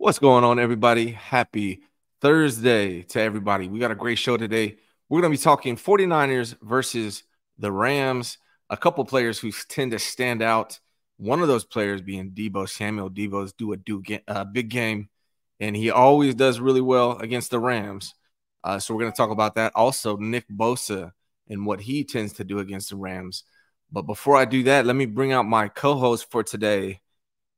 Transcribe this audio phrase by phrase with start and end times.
[0.00, 1.10] What's going on, everybody?
[1.10, 1.82] Happy
[2.22, 3.68] Thursday to everybody.
[3.68, 4.78] We got a great show today.
[5.10, 7.22] We're going to be talking 49ers versus
[7.58, 8.38] the Rams.
[8.70, 10.80] A couple players who tend to stand out.
[11.18, 13.10] One of those players being Deebo Samuel.
[13.10, 15.10] Deebo's do a do uh, big game,
[15.60, 18.14] and he always does really well against the Rams.
[18.64, 19.72] Uh, so we're going to talk about that.
[19.74, 21.12] Also, Nick Bosa
[21.46, 23.44] and what he tends to do against the Rams.
[23.92, 27.02] But before I do that, let me bring out my co-host for today.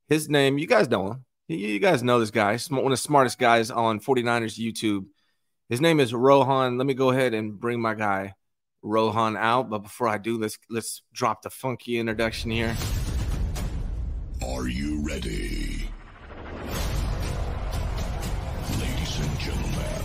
[0.09, 1.25] His name, you guys know him.
[1.53, 5.05] You guys know this guy, one of the smartest guys on 49ers YouTube.
[5.69, 6.79] His name is Rohan.
[6.79, 8.37] Let me go ahead and bring my guy
[8.81, 9.69] Rohan out.
[9.69, 12.75] But before I do, let's let's drop the funky introduction here.
[14.47, 15.91] Are you ready?
[18.81, 20.05] Ladies and gentlemen,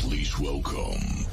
[0.00, 1.26] please welcome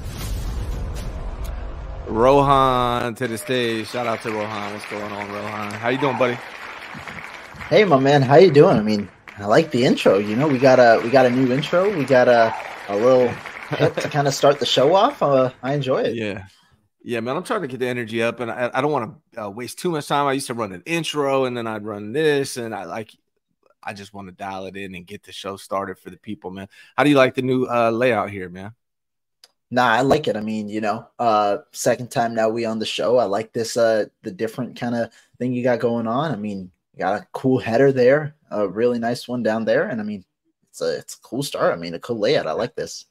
[2.07, 3.89] Rohan to the stage.
[3.89, 4.71] Shout out to Rohan.
[4.71, 5.73] What's going on, Rohan?
[5.73, 6.37] How you doing, buddy?
[7.71, 8.75] Hey, my man, how you doing?
[8.75, 10.17] I mean, I like the intro.
[10.17, 11.89] You know, we got a we got a new intro.
[11.97, 12.53] We got a
[12.89, 13.33] a little
[13.79, 15.23] to kind of start the show off.
[15.23, 16.15] Uh, I enjoy it.
[16.15, 16.47] Yeah,
[17.01, 17.37] yeah, man.
[17.37, 19.79] I'm trying to get the energy up, and I, I don't want to uh, waste
[19.79, 20.27] too much time.
[20.27, 23.15] I used to run an intro, and then I'd run this, and I like.
[23.81, 26.51] I just want to dial it in and get the show started for the people,
[26.51, 26.67] man.
[26.97, 28.73] How do you like the new uh, layout here, man?
[29.69, 30.35] Nah, I like it.
[30.35, 33.17] I mean, you know, uh second time now we on the show.
[33.17, 36.31] I like this uh the different kind of thing you got going on.
[36.31, 40.03] I mean, got a cool header there, a really nice one down there, and I
[40.03, 40.23] mean,
[40.69, 41.73] it's a it's a cool start.
[41.73, 42.45] I mean, a cool layout.
[42.45, 43.05] I like this.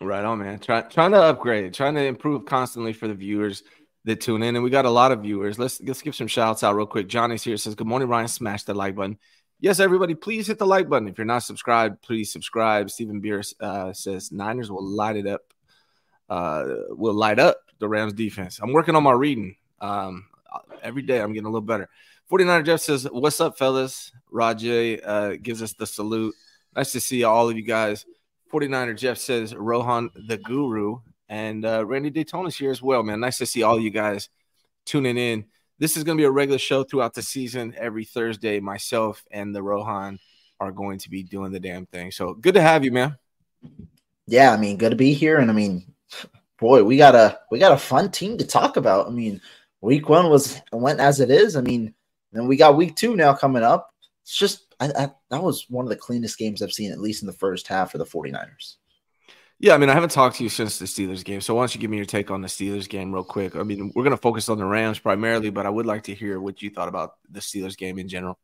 [0.00, 0.58] Right on, man.
[0.58, 3.62] Try, trying to upgrade, trying to improve constantly for the viewers
[4.04, 5.58] that tune in, and we got a lot of viewers.
[5.58, 7.06] Let's let's give some shouts out real quick.
[7.06, 8.28] Johnny's here says, "Good morning, Ryan.
[8.28, 9.18] Smash the like button."
[9.60, 11.06] Yes, everybody, please hit the like button.
[11.06, 12.90] If you're not subscribed, please subscribe.
[12.90, 15.42] Stephen Beer uh, says Niners will light it up.
[16.30, 18.58] Uh, will light up the Rams defense.
[18.60, 19.56] I'm working on my reading.
[19.80, 20.26] Um,
[20.82, 21.88] every day I'm getting a little better.
[22.30, 24.12] 49er Jeff says, What's up, fellas?
[24.30, 26.34] Rajay uh, gives us the salute.
[26.76, 28.06] Nice to see all of you guys.
[28.52, 31.00] 49er Jeff says, Rohan the Guru.
[31.28, 33.20] And uh, Randy Daytona's here as well, man.
[33.20, 34.28] Nice to see all you guys
[34.86, 35.44] tuning in.
[35.78, 37.74] This is going to be a regular show throughout the season.
[37.76, 40.18] Every Thursday, myself and the Rohan
[40.60, 42.10] are going to be doing the damn thing.
[42.10, 43.16] So good to have you, man.
[44.26, 45.38] Yeah, I mean, good to be here.
[45.38, 45.92] And I mean,
[46.58, 49.06] boy, we got a we got a fun team to talk about.
[49.06, 49.40] I mean,
[49.80, 51.56] week one was went as it is.
[51.56, 51.94] I mean,
[52.32, 53.90] then we got week two now coming up.
[54.22, 57.22] It's just I, I, that was one of the cleanest games I've seen, at least
[57.22, 58.76] in the first half for the 49ers.
[59.58, 61.42] Yeah, I mean, I haven't talked to you since the Steelers game.
[61.42, 63.56] So why don't you give me your take on the Steelers game real quick?
[63.56, 66.14] I mean, we're going to focus on the Rams primarily, but I would like to
[66.14, 68.38] hear what you thought about the Steelers game in general.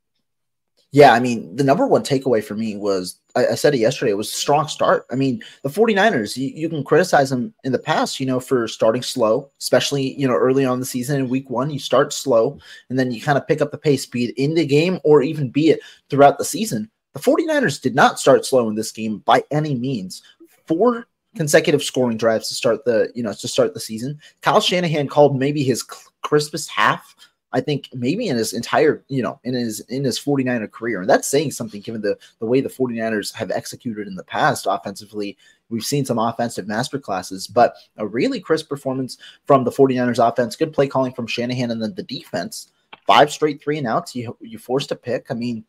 [0.97, 4.12] Yeah, I mean, the number one takeaway for me was I, I said it yesterday,
[4.12, 5.05] it was a strong start.
[5.11, 8.67] I mean, the 49ers, you, you, can criticize them in the past, you know, for
[8.67, 12.59] starting slow, especially, you know, early on the season in week one, you start slow
[12.89, 15.21] and then you kind of pick up the pace, be it in the game or
[15.21, 16.91] even be it throughout the season.
[17.12, 20.23] The 49ers did not start slow in this game by any means.
[20.65, 24.19] Four consecutive scoring drives to start the, you know, to start the season.
[24.41, 25.83] Kyle Shanahan called maybe his
[26.23, 27.15] crispest half
[27.53, 31.01] I think maybe in his entire, you know, in his in his 49er career.
[31.01, 34.67] And that's saying something given the the way the 49ers have executed in the past
[34.69, 35.37] offensively.
[35.69, 40.55] We've seen some offensive master classes, but a really crisp performance from the 49ers offense,
[40.56, 42.73] good play calling from Shanahan and then the defense.
[43.06, 44.15] Five straight three and outs.
[44.15, 45.27] You you forced a pick.
[45.31, 45.65] I mean,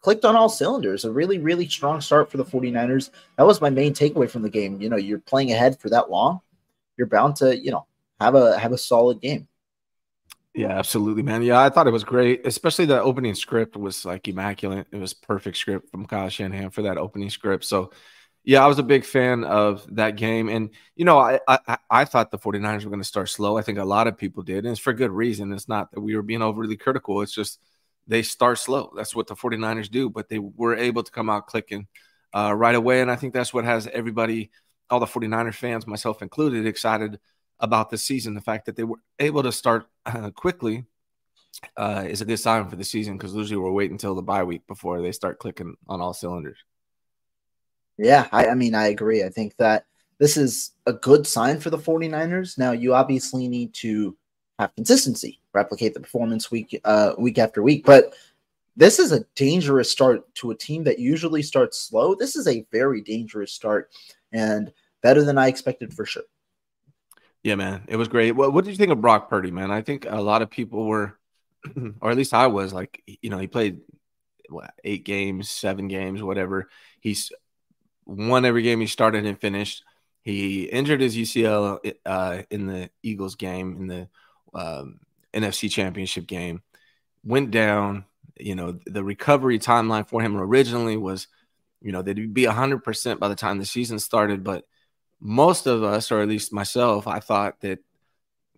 [0.00, 1.04] clicked on all cylinders.
[1.04, 3.10] A really, really strong start for the 49ers.
[3.36, 4.80] That was my main takeaway from the game.
[4.80, 6.40] You know, you're playing ahead for that long,
[6.96, 7.86] you're bound to, you know,
[8.20, 9.48] have a have a solid game.
[10.56, 11.42] Yeah, absolutely, man.
[11.42, 14.86] Yeah, I thought it was great, especially the opening script was like immaculate.
[14.90, 17.64] It was perfect script from Kyle Shanahan for that opening script.
[17.66, 17.92] So,
[18.42, 20.48] yeah, I was a big fan of that game.
[20.48, 23.58] And, you know, I I, I thought the 49ers were going to start slow.
[23.58, 24.64] I think a lot of people did.
[24.64, 25.52] And it's for good reason.
[25.52, 27.20] It's not that we were being overly critical.
[27.20, 27.60] It's just
[28.06, 28.94] they start slow.
[28.96, 30.08] That's what the 49ers do.
[30.08, 31.86] But they were able to come out clicking
[32.32, 33.02] uh, right away.
[33.02, 34.50] And I think that's what has everybody,
[34.88, 37.20] all the 49er fans, myself included, excited–
[37.60, 38.34] about the season.
[38.34, 40.84] The fact that they were able to start uh, quickly
[41.76, 44.44] uh, is a good sign for the season because usually we're waiting until the bye
[44.44, 46.58] week before they start clicking on all cylinders.
[47.98, 49.24] Yeah, I, I mean, I agree.
[49.24, 49.86] I think that
[50.18, 52.58] this is a good sign for the 49ers.
[52.58, 54.16] Now, you obviously need to
[54.58, 57.84] have consistency, replicate the performance week uh, week after week.
[57.84, 58.14] But
[58.76, 62.14] this is a dangerous start to a team that usually starts slow.
[62.14, 63.90] This is a very dangerous start
[64.32, 66.24] and better than I expected for sure.
[67.46, 68.32] Yeah, man, it was great.
[68.32, 69.70] What, what did you think of Brock Purdy, man?
[69.70, 71.16] I think a lot of people were,
[72.00, 73.82] or at least I was, like, you know, he played
[74.48, 76.68] what, eight games, seven games, whatever.
[76.98, 77.30] He's
[78.04, 79.84] won every game he started and finished.
[80.22, 84.08] He injured his UCL uh, in the Eagles game in the
[84.52, 84.98] um,
[85.32, 86.64] NFC Championship game.
[87.22, 88.06] Went down.
[88.40, 91.28] You know, the recovery timeline for him originally was,
[91.80, 94.42] you know, they'd be 100% by the time the season started.
[94.42, 94.64] But
[95.20, 97.78] most of us, or at least myself, I thought that,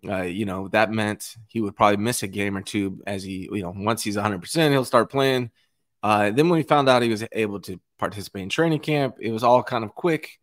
[0.07, 3.49] uh, you know, that meant he would probably miss a game or two as he,
[3.51, 5.51] you know, once he's 100%, he'll start playing.
[6.01, 9.31] Uh, then when we found out he was able to participate in training camp, it
[9.31, 10.39] was all kind of quick.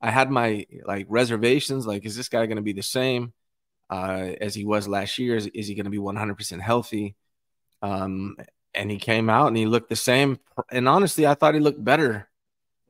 [0.00, 3.32] I had my like reservations, like, is this guy going to be the same
[3.90, 5.36] uh, as he was last year?
[5.36, 7.16] Is, is he going to be 100% healthy?
[7.82, 8.36] Um,
[8.74, 10.38] and he came out and he looked the same.
[10.70, 12.28] And honestly, I thought he looked better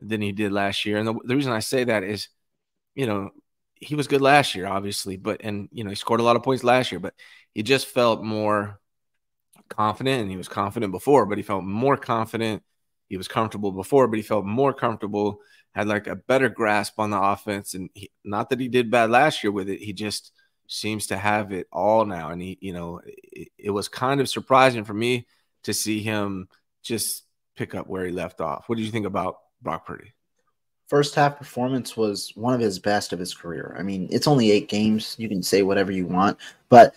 [0.00, 0.98] than he did last year.
[0.98, 2.28] And the, the reason I say that is,
[2.94, 3.30] you know,
[3.74, 6.42] he was good last year, obviously, but and you know, he scored a lot of
[6.42, 7.14] points last year, but
[7.52, 8.80] he just felt more
[9.68, 12.62] confident and he was confident before, but he felt more confident.
[13.08, 15.40] He was comfortable before, but he felt more comfortable,
[15.74, 17.74] had like a better grasp on the offense.
[17.74, 20.32] And he, not that he did bad last year with it, he just
[20.68, 22.30] seems to have it all now.
[22.30, 25.26] And he, you know, it, it was kind of surprising for me
[25.64, 26.48] to see him
[26.82, 27.24] just
[27.56, 28.64] pick up where he left off.
[28.68, 30.12] What did you think about Brock Purdy?
[30.88, 33.74] First half performance was one of his best of his career.
[33.78, 35.16] I mean, it's only eight games.
[35.18, 36.38] You can say whatever you want,
[36.68, 36.94] but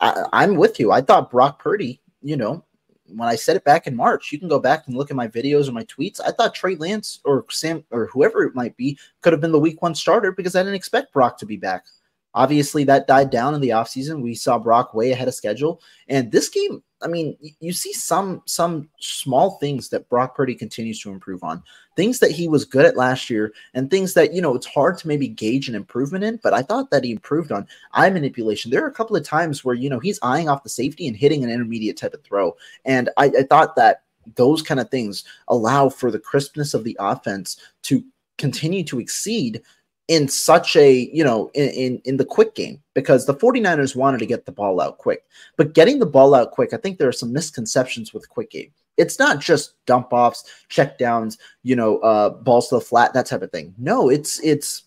[0.00, 0.90] I, I'm with you.
[0.90, 2.64] I thought Brock Purdy, you know,
[3.06, 5.28] when I said it back in March, you can go back and look at my
[5.28, 6.20] videos or my tweets.
[6.20, 9.58] I thought Trey Lance or Sam or whoever it might be could have been the
[9.58, 11.84] week one starter because I didn't expect Brock to be back.
[12.34, 14.22] Obviously, that died down in the offseason.
[14.22, 15.80] We saw Brock way ahead of schedule.
[16.08, 21.00] And this game, I mean, you see some some small things that Brock Purdy continues
[21.00, 21.62] to improve on.
[21.94, 24.96] Things that he was good at last year and things that, you know, it's hard
[24.98, 28.70] to maybe gauge an improvement in, but I thought that he improved on eye manipulation.
[28.70, 31.16] There are a couple of times where, you know, he's eyeing off the safety and
[31.16, 32.56] hitting an intermediate type of throw.
[32.86, 34.04] And I, I thought that
[34.36, 38.02] those kind of things allow for the crispness of the offense to
[38.38, 39.62] continue to exceed
[40.08, 44.18] in such a you know in, in, in the quick game because the 49ers wanted
[44.18, 45.24] to get the ball out quick.
[45.56, 48.72] But getting the ball out quick i think there are some misconceptions with quick game.
[48.96, 53.26] It's not just dump offs check downs you know uh balls to the flat that
[53.26, 53.74] type of thing.
[53.78, 54.84] No it's it's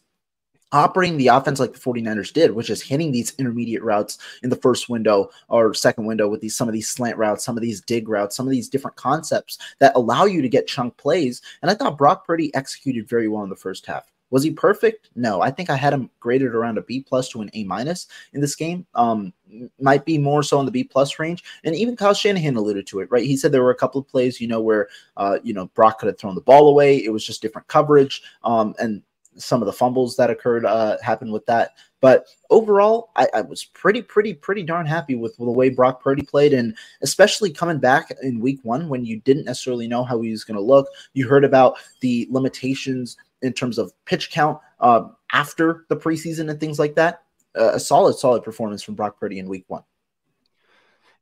[0.71, 4.55] operating the offense like the 49ers did which is hitting these intermediate routes in the
[4.57, 7.79] first window or second window with these some of these slant routes some of these
[7.79, 11.41] dig routes some of these different concepts that allow you to get chunk plays.
[11.61, 15.11] And i thought brock purdy executed very well in the first half was he perfect?
[15.15, 18.07] No, I think I had him graded around a B plus to an A minus
[18.33, 18.85] in this game.
[18.93, 19.31] Um,
[19.79, 21.41] might be more so in the B plus range.
[21.63, 23.23] And even Kyle Shanahan alluded to it, right?
[23.23, 25.99] He said there were a couple of plays, you know, where uh, you know Brock
[25.99, 26.97] could have thrown the ball away.
[26.97, 28.23] It was just different coverage.
[28.43, 29.03] Um, and
[29.37, 31.71] some of the fumbles that occurred uh, happened with that.
[32.01, 36.23] But overall, I, I, was pretty, pretty, pretty darn happy with the way Brock Purdy
[36.23, 40.29] played, and especially coming back in Week One when you didn't necessarily know how he
[40.29, 40.87] was going to look.
[41.13, 46.59] You heard about the limitations in terms of pitch count uh, after the preseason and
[46.59, 47.23] things like that.
[47.57, 49.83] Uh, a solid, solid performance from Brock Purdy in Week One.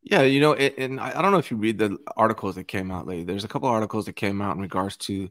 [0.01, 2.91] Yeah, you know, it, and I don't know if you read the articles that came
[2.91, 3.23] out lately.
[3.23, 5.29] There's a couple articles that came out in regards to,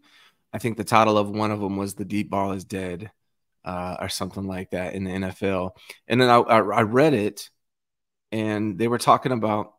[0.53, 3.11] I think the title of one of them was "The Deep Ball is Dead,"
[3.65, 5.73] uh, or something like that in the NFL.
[6.09, 7.51] And then I, I, I read it,
[8.31, 9.75] and they were talking about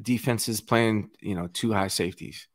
[0.00, 2.48] defenses playing, you know, two high safeties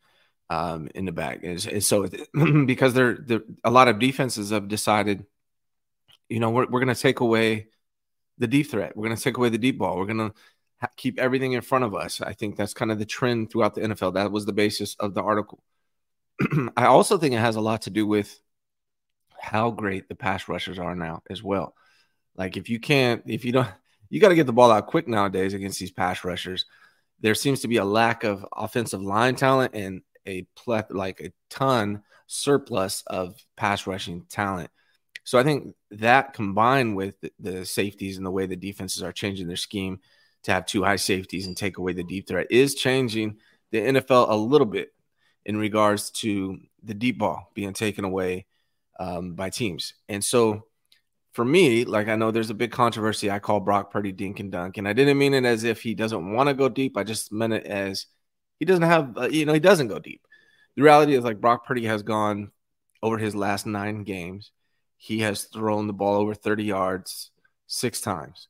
[0.49, 1.43] um, in the back.
[1.43, 2.07] And, and so
[2.65, 5.25] because they're, they're, a lot of defenses have decided,
[6.29, 7.67] you know, we're, we're going to take away
[8.37, 8.95] the deep threat.
[8.95, 9.97] We're going to take away the deep ball.
[9.97, 10.33] We're going to
[10.81, 12.21] ha- keep everything in front of us.
[12.21, 14.13] I think that's kind of the trend throughout the NFL.
[14.13, 15.63] That was the basis of the article.
[16.77, 18.39] I also think it has a lot to do with
[19.39, 21.75] how great the pass rushers are now as well.
[22.35, 23.67] Like if you can't, if you don't,
[24.09, 26.65] you got to get the ball out quick nowadays against these pass rushers.
[27.19, 31.31] There seems to be a lack of offensive line talent and a pleth like a
[31.49, 34.69] ton surplus of pass rushing talent.
[35.23, 39.47] So I think that combined with the safeties and the way the defenses are changing
[39.47, 39.99] their scheme
[40.43, 43.37] to have two high safeties and take away the deep threat is changing
[43.71, 44.93] the NFL a little bit
[45.45, 48.45] in regards to the deep ball being taken away
[48.99, 49.93] um, by teams.
[50.07, 50.67] And so
[51.33, 53.29] for me, like I know there's a big controversy.
[53.29, 55.93] I call Brock Purdy dink and dunk, and I didn't mean it as if he
[55.93, 56.97] doesn't want to go deep.
[56.97, 58.07] I just meant it as
[58.59, 60.21] he doesn't have, uh, you know, he doesn't go deep.
[60.75, 62.51] The reality is, like, Brock Purdy has gone
[63.01, 64.51] over his last nine games.
[64.97, 67.31] He has thrown the ball over 30 yards
[67.67, 68.47] six times.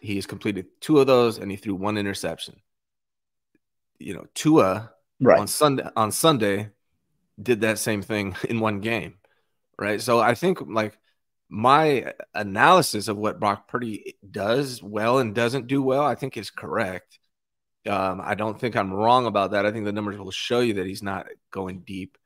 [0.00, 2.56] He has completed two of those and he threw one interception.
[3.98, 5.38] You know, Tua Right.
[5.38, 6.70] on Sunday on Sunday
[7.40, 9.14] did that same thing in one game.
[9.78, 10.00] Right.
[10.00, 10.98] So I think like
[11.48, 16.50] my analysis of what Brock Purdy does well and doesn't do well, I think is
[16.50, 17.18] correct.
[17.88, 19.66] Um, I don't think I'm wrong about that.
[19.66, 22.16] I think the numbers will show you that he's not going deep.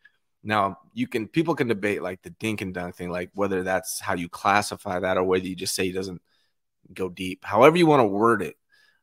[0.45, 4.01] Now you can people can debate like the dink and dunk thing, like whether that's
[4.01, 6.23] how you classify that or whether you just say he doesn't
[6.93, 7.45] go deep.
[7.45, 8.57] However you want to word it.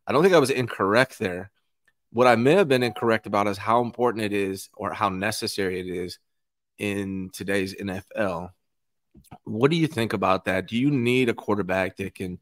[0.08, 1.52] I don't think I was incorrect there.
[2.12, 5.80] What I may have been incorrect about is how important it is or how necessary
[5.80, 6.20] it is
[6.78, 8.52] in today's NFL.
[9.44, 10.68] What do you think about that?
[10.68, 12.40] Do you need a quarterback that can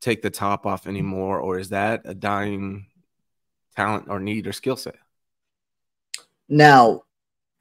[0.00, 2.86] take the top off anymore, or is that a dying
[3.76, 4.96] talent or need or skill set?
[6.48, 7.02] Now,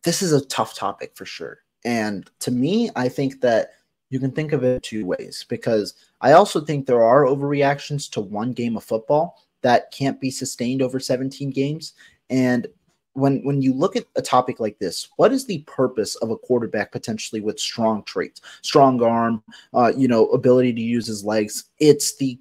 [0.03, 1.59] this is a tough topic for sure.
[1.83, 3.71] And to me, I think that
[4.09, 8.21] you can think of it two ways because I also think there are overreactions to
[8.21, 11.93] one game of football that can't be sustained over 17 games.
[12.29, 12.67] And
[13.13, 16.37] when when you look at a topic like this, what is the purpose of a
[16.37, 19.41] quarterback potentially with strong traits, strong arm,
[19.73, 21.65] uh, you know, ability to use his legs?
[21.79, 22.37] It's the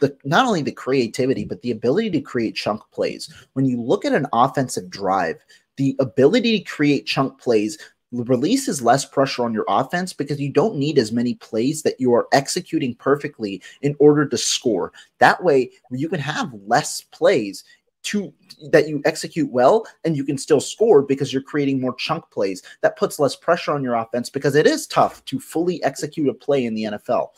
[0.00, 3.32] the not only the creativity but the ability to create chunk plays.
[3.54, 5.44] When you look at an offensive drive,
[5.76, 7.78] the ability to create chunk plays
[8.12, 12.14] releases less pressure on your offense because you don't need as many plays that you
[12.14, 14.92] are executing perfectly in order to score.
[15.18, 17.64] That way, you can have less plays
[18.04, 18.32] to
[18.70, 22.62] that you execute well and you can still score because you're creating more chunk plays.
[22.80, 26.34] That puts less pressure on your offense because it is tough to fully execute a
[26.34, 27.28] play in the NFL.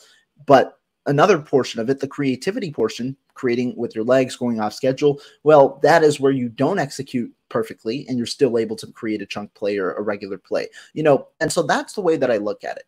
[0.45, 5.19] But another portion of it, the creativity portion, creating with your legs, going off schedule,
[5.43, 9.25] well, that is where you don't execute perfectly and you're still able to create a
[9.25, 10.67] chunk play or a regular play.
[10.93, 12.83] You know, and so that's the way that I look at it.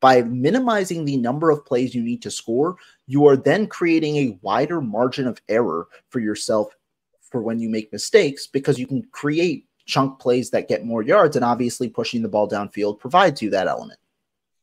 [0.00, 4.38] By minimizing the number of plays you need to score, you are then creating a
[4.42, 6.74] wider margin of error for yourself
[7.20, 11.36] for when you make mistakes because you can create chunk plays that get more yards
[11.36, 13.98] and obviously pushing the ball downfield provides you that element.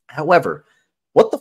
[0.06, 0.64] However,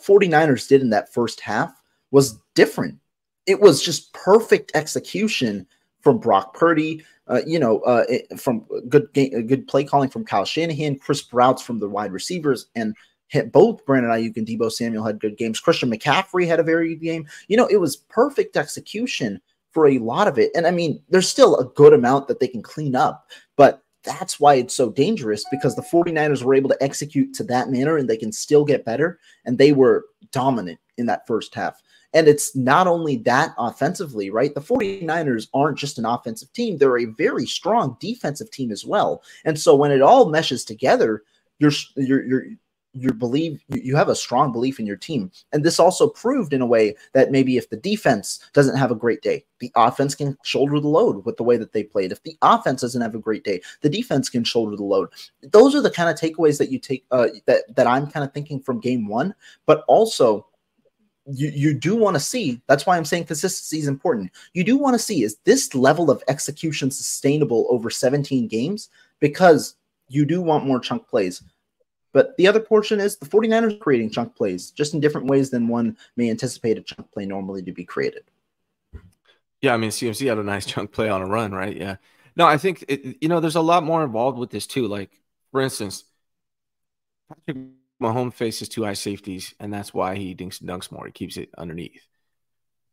[0.05, 1.81] 49ers did in that first half
[2.11, 2.97] was different.
[3.45, 5.67] It was just perfect execution
[6.01, 8.05] from Brock Purdy, uh, you know, uh,
[8.37, 12.67] from good game, good play calling from Kyle Shanahan, crisp routes from the wide receivers,
[12.75, 12.95] and
[13.27, 15.59] hit both Brandon Aiyuk and Deebo Samuel had good games.
[15.59, 17.27] Christian McCaffrey had a very good game.
[17.47, 20.51] You know, it was perfect execution for a lot of it.
[20.55, 24.39] And I mean, there's still a good amount that they can clean up, but that's
[24.39, 28.09] why it's so dangerous because the 49ers were able to execute to that manner and
[28.09, 29.19] they can still get better.
[29.45, 31.81] And they were dominant in that first half.
[32.13, 34.55] And it's not only that offensively, right?
[34.55, 39.21] The 49ers aren't just an offensive team, they're a very strong defensive team as well.
[39.43, 41.23] And so when it all meshes together,
[41.59, 42.45] you're you're you're
[42.95, 45.29] you believe you have a strong belief in your team.
[45.51, 48.95] And this also proved in a way that maybe if the defense doesn't have a
[48.95, 52.11] great day the offense can shoulder the load with the way that they played.
[52.11, 55.09] If the offense doesn't have a great day the defense can shoulder the load.
[55.43, 58.33] Those are the kind of takeaways that you take uh, that that i'm kind of
[58.33, 59.35] thinking from game one.
[59.65, 60.47] But also
[61.27, 64.31] you, you do want to see that's why i'm saying consistency is important.
[64.53, 68.89] You do want to see is this level of execution sustainable over 17 games?
[69.19, 69.75] Because
[70.07, 71.41] you do want more chunk plays
[72.15, 75.67] but the other portion is the 49ers creating chunk plays just in different ways than
[75.67, 78.23] one may anticipate a chunk play normally to be created.
[79.61, 81.75] Yeah, I mean, CMC had a nice chunk play on a run, right?
[81.75, 81.97] Yeah.
[82.37, 84.87] No, I think, it, you know, there's a lot more involved with this too.
[84.87, 85.11] Like,
[85.51, 86.05] for instance,
[87.27, 87.65] Patrick
[88.01, 91.05] Mahomes faces two high safeties, and that's why he dinks and dunks more.
[91.05, 92.07] He keeps it underneath.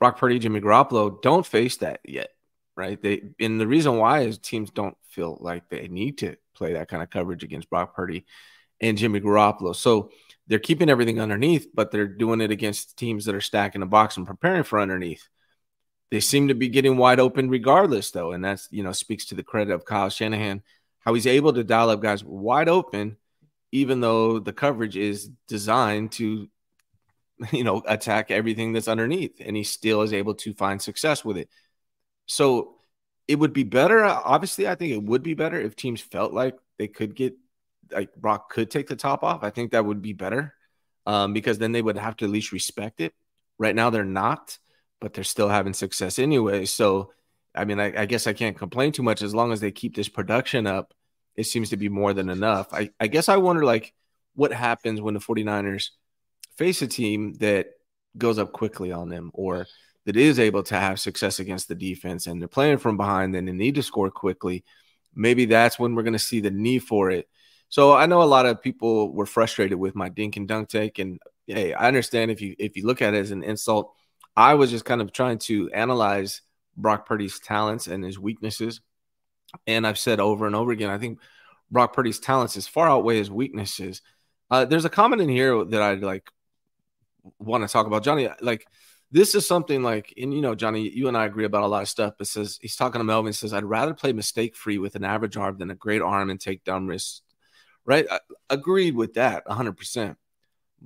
[0.01, 2.31] Brock Purdy, Jimmy Garoppolo don't face that yet,
[2.77, 3.01] right?
[3.01, 6.89] They and the reason why is teams don't feel like they need to play that
[6.89, 8.25] kind of coverage against Brock Purdy
[8.83, 9.75] and Jimmy Garoppolo.
[9.75, 10.11] So
[10.49, 14.17] they're keeping everything underneath, but they're doing it against teams that are stacking the box
[14.17, 15.27] and preparing for underneath.
[16.11, 19.35] They seem to be getting wide open regardless, though, and that's you know speaks to
[19.35, 20.63] the credit of Kyle Shanahan,
[21.01, 23.17] how he's able to dial up guys wide open,
[23.71, 26.49] even though the coverage is designed to,
[27.53, 31.39] you know, attack everything that's underneath, and he still is able to find success with
[31.39, 31.49] it.
[32.27, 32.75] So
[33.27, 34.05] it would be better.
[34.05, 37.37] Obviously, I think it would be better if teams felt like they could get
[37.93, 40.55] like Brock could take the top off, I think that would be better
[41.07, 43.15] um, because then they would have to at least respect it.
[43.59, 44.59] Right now, they're not,
[45.01, 46.65] but they're still having success anyway.
[46.65, 47.13] So,
[47.55, 49.95] I mean, I, I guess I can't complain too much as long as they keep
[49.95, 50.95] this production up.
[51.37, 52.73] It seems to be more than enough.
[52.73, 53.95] I, I guess I wonder, like,
[54.35, 55.91] what happens when the 49ers
[56.57, 57.69] face a team that
[58.17, 59.67] goes up quickly on them or
[60.05, 63.47] that is able to have success against the defense and they're playing from behind and
[63.47, 64.65] they need to score quickly.
[65.15, 67.29] Maybe that's when we're going to see the need for it.
[67.73, 70.99] So I know a lot of people were frustrated with my dink and dunk take,
[70.99, 73.95] and hey, I understand if you if you look at it as an insult
[74.37, 76.43] I was just kind of trying to analyze
[76.77, 78.81] Brock Purdy's talents and his weaknesses.
[79.67, 81.19] And I've said over and over again, I think
[81.71, 84.01] Brock Purdy's talents is far outweigh his weaknesses.
[84.51, 86.31] Uh, there's a comment in here that I'd like
[87.39, 88.29] want to talk about, Johnny.
[88.41, 88.67] Like
[89.11, 91.83] this is something like, and you know, Johnny, you and I agree about a lot
[91.83, 92.15] of stuff.
[92.17, 93.35] But says he's talking to Melvin.
[93.35, 96.41] Says I'd rather play mistake free with an average arm than a great arm and
[96.41, 97.21] take down risks.
[97.85, 98.07] Right?
[98.11, 98.21] I,
[98.51, 99.77] agreed with that 100.
[99.77, 100.19] percent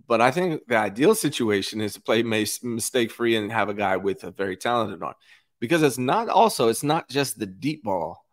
[0.07, 3.97] But I think the ideal situation is to play mistake free and have a guy
[3.97, 5.15] with a very talented arm,
[5.61, 8.27] because it's not also it's not just the deep ball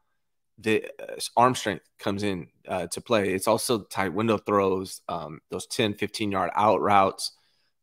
[0.57, 3.33] the uh, arm strength comes in uh, to play.
[3.33, 7.31] It's also tight window throws, um, those 10, 15 yard out routes,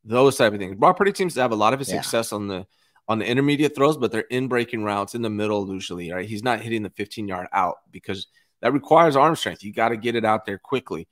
[0.05, 0.77] those type of things.
[0.77, 2.01] Brock Purdy seems to have a lot of his yeah.
[2.01, 2.67] success on the
[3.09, 6.13] on the intermediate throws, but they're in breaking routes in the middle usually.
[6.13, 8.29] Right, he's not hitting the 15 yard out because
[8.63, 9.63] that requires arm strength.
[9.65, 11.09] You got to get it out there quickly.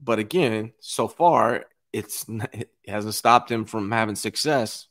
[0.00, 4.86] But again, so far it's it hasn't stopped him from having success.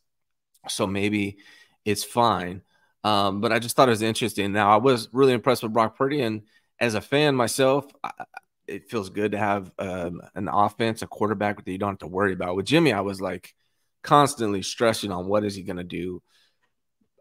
[0.68, 1.38] So maybe
[1.86, 2.62] it's fine.
[3.04, 4.52] Um, but I just thought it was interesting.
[4.52, 6.42] Now, I was really impressed with Brock Purdy, and
[6.80, 8.12] as a fan myself, I,
[8.68, 12.08] it feels good to have um, an offense, a quarterback that you don't have to
[12.08, 12.56] worry about.
[12.56, 13.56] With Jimmy, I was like
[14.04, 16.22] constantly stressing on what is he going to do.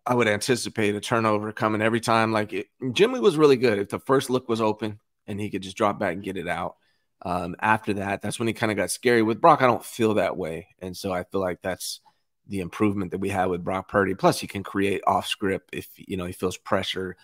[0.06, 2.32] I would anticipate a turnover coming every time.
[2.32, 3.78] Like it, Jimmy was really good.
[3.78, 6.48] If the first look was open and he could just drop back and get it
[6.48, 6.76] out.
[7.22, 9.22] Um, after that, that's when he kind of got scary.
[9.22, 12.00] With Brock, I don't feel that way, and so I feel like that's
[12.46, 14.14] the improvement that we had with Brock Purdy.
[14.14, 17.16] Plus, he can create off script if you know he feels pressure,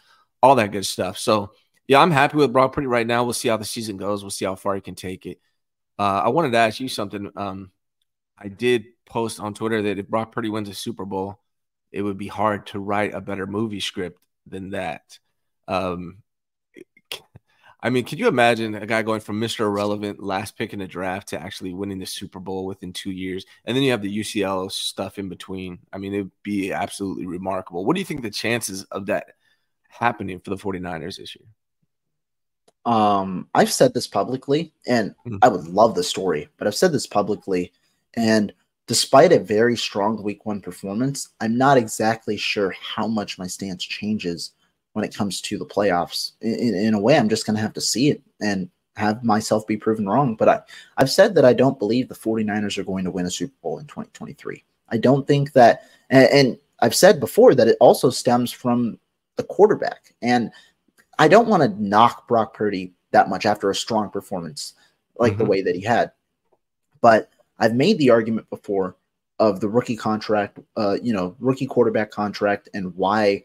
[0.42, 1.18] all that good stuff.
[1.18, 1.52] So
[1.86, 3.22] yeah, I'm happy with Brock Purdy right now.
[3.22, 4.22] We'll see how the season goes.
[4.22, 5.40] We'll see how far he can take it.
[5.98, 7.30] Uh, I wanted to ask you something.
[7.36, 7.70] Um,
[8.38, 11.38] I did post on Twitter that if Brock Purdy wins a Super Bowl,
[11.92, 15.18] it would be hard to write a better movie script than that.
[15.68, 16.22] Um,
[17.84, 19.61] I mean, could you imagine a guy going from Mr.
[19.61, 23.44] Irrelevant, last pick in the draft, to actually winning the Super Bowl within two years?
[23.64, 25.80] And then you have the UCL stuff in between.
[25.92, 27.84] I mean, it'd be absolutely remarkable.
[27.84, 29.32] What do you think the chances of that
[29.88, 31.46] happening for the 49ers this year?
[32.84, 35.38] Um, I've said this publicly, and mm-hmm.
[35.42, 37.72] I would love the story, but I've said this publicly.
[38.14, 38.52] And
[38.92, 43.83] despite a very strong week one performance, I'm not exactly sure how much my stance
[43.83, 44.52] changes
[44.92, 46.33] when it comes to the playoffs.
[46.42, 49.66] In, in a way, I'm just going to have to see it and have myself
[49.66, 50.35] be proven wrong.
[50.35, 50.61] But I,
[50.98, 53.78] I've said that I don't believe the 49ers are going to win a Super Bowl
[53.78, 54.62] in 2023.
[54.90, 58.98] I don't think that, and, and I've said before that it also stems from
[59.37, 60.12] the quarterback.
[60.20, 60.50] And
[61.18, 64.74] I don't want to knock Brock Purdy that much after a strong performance
[65.16, 65.44] like mm-hmm.
[65.44, 66.12] the way that he had.
[67.00, 67.31] But
[67.62, 68.96] I've made the argument before
[69.38, 73.44] of the rookie contract, uh, you know, rookie quarterback contract and why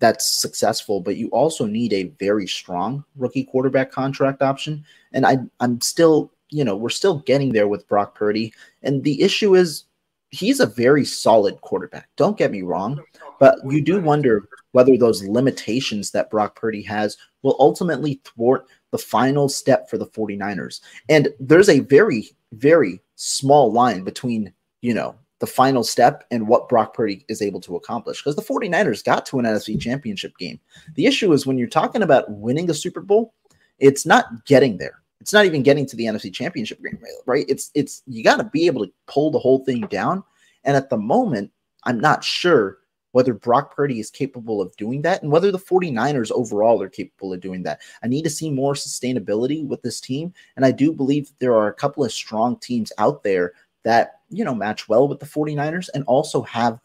[0.00, 4.84] that's successful, but you also need a very strong rookie quarterback contract option.
[5.12, 8.52] And I, I'm still, you know, we're still getting there with Brock Purdy.
[8.82, 9.84] And the issue is
[10.30, 12.08] he's a very solid quarterback.
[12.16, 13.00] Don't get me wrong,
[13.38, 18.98] but you do wonder whether those limitations that Brock Purdy has will ultimately thwart the
[18.98, 20.80] final step for the 49ers.
[21.08, 24.52] And there's a very, very small line between,
[24.82, 28.22] you know, the final step and what Brock Purdy is able to accomplish.
[28.22, 30.60] Because the 49ers got to an NFC championship game.
[30.94, 33.34] The issue is when you're talking about winning a Super Bowl,
[33.80, 35.02] it's not getting there.
[35.20, 37.46] It's not even getting to the NFC championship game, right?
[37.48, 40.22] It's it's you got to be able to pull the whole thing down.
[40.62, 41.50] And at the moment,
[41.82, 42.78] I'm not sure
[43.14, 47.32] whether Brock Purdy is capable of doing that and whether the 49ers overall are capable
[47.32, 47.80] of doing that.
[48.02, 50.34] I need to see more sustainability with this team.
[50.56, 53.52] And I do believe there are a couple of strong teams out there
[53.84, 56.80] that, you know, match well with the 49ers and also have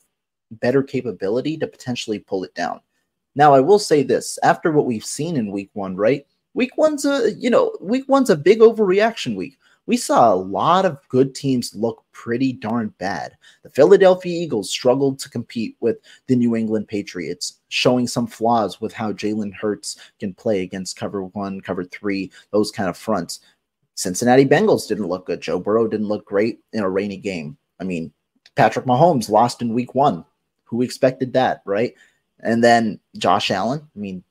[0.51, 2.79] better capability to potentially pull it down.
[3.33, 6.27] Now, I will say this after what we've seen in week one, right?
[6.53, 9.57] Week one's a, you know, week one's a big overreaction week.
[9.89, 13.35] We saw a lot of good teams look pretty darn bad.
[13.63, 15.97] The Philadelphia Eagles struggled to compete with
[16.27, 21.23] the New England Patriots, showing some flaws with how Jalen Hurts can play against cover
[21.23, 23.39] one, cover three, those kind of fronts.
[23.95, 25.41] Cincinnati Bengals didn't look good.
[25.41, 27.57] Joe Burrow didn't look great in a rainy game.
[27.79, 28.13] I mean,
[28.53, 30.23] Patrick Mahomes lost in week one.
[30.65, 31.95] Who expected that, right?
[32.41, 33.81] And then Josh Allen.
[33.95, 34.23] I mean,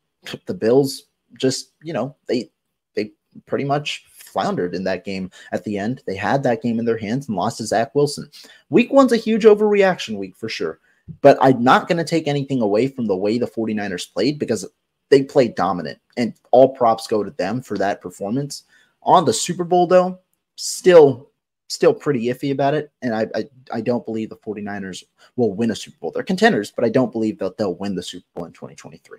[0.46, 2.48] the Bills just, you know, they
[2.94, 3.10] they
[3.46, 6.02] pretty much floundered in that game at the end.
[6.06, 8.30] They had that game in their hands and lost to Zach Wilson.
[8.70, 10.78] Week one's a huge overreaction week for sure.
[11.20, 14.68] But I'm not going to take anything away from the way the 49ers played because
[15.08, 18.64] they played dominant and all props go to them for that performance.
[19.02, 20.18] On the Super Bowl, though,
[20.56, 21.30] still
[21.68, 22.90] still pretty iffy about it.
[23.02, 25.04] And I, I, I don't believe the 49ers
[25.36, 26.10] will win a Super Bowl.
[26.10, 29.18] They're contenders, but I don't believe that they'll win the Super Bowl in 2023.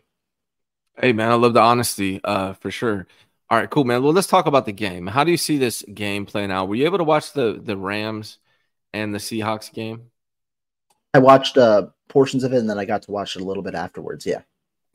[1.00, 3.08] Hey man, I love the honesty, uh, for sure.
[3.50, 4.04] All right, cool, man.
[4.04, 5.08] Well, let's talk about the game.
[5.08, 6.68] How do you see this game playing out?
[6.68, 8.38] Were you able to watch the the Rams
[8.94, 10.12] and the Seahawks game?
[11.16, 13.64] I watched uh, portions of it, and then I got to watch it a little
[13.64, 14.26] bit afterwards.
[14.26, 14.42] Yeah.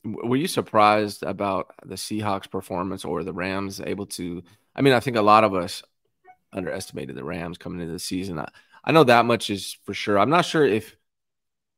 [0.05, 4.43] Were you surprised about the Seahawks' performance or the Rams able to?
[4.77, 5.83] I mean, I think a lot of us
[6.53, 8.38] underestimated the Rams coming into the season.
[8.38, 8.49] I,
[8.85, 10.19] I know that much is for sure.
[10.19, 10.97] I'm not sure if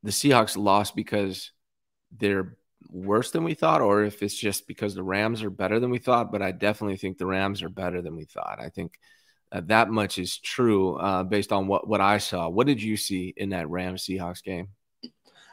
[0.03, 1.53] the Seahawks lost because
[2.19, 2.57] they're
[2.91, 5.99] worse than we thought, or if it's just because the Rams are better than we
[5.99, 6.33] thought.
[6.33, 8.59] But I definitely think the Rams are better than we thought.
[8.61, 8.99] I think
[9.53, 12.49] uh, that much is true uh, based on what what I saw.
[12.49, 14.69] What did you see in that Rams Seahawks game?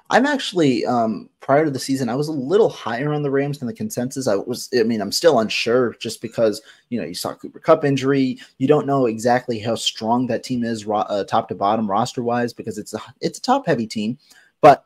[0.09, 3.59] I'm actually um, prior to the season, I was a little higher on the Rams
[3.59, 4.27] than the consensus.
[4.27, 7.85] I was, I mean, I'm still unsure just because you know you saw Cooper Kupp
[7.85, 8.37] injury.
[8.57, 12.53] You don't know exactly how strong that team is, uh, top to bottom, roster wise,
[12.53, 14.17] because it's a it's a top heavy team.
[14.61, 14.85] But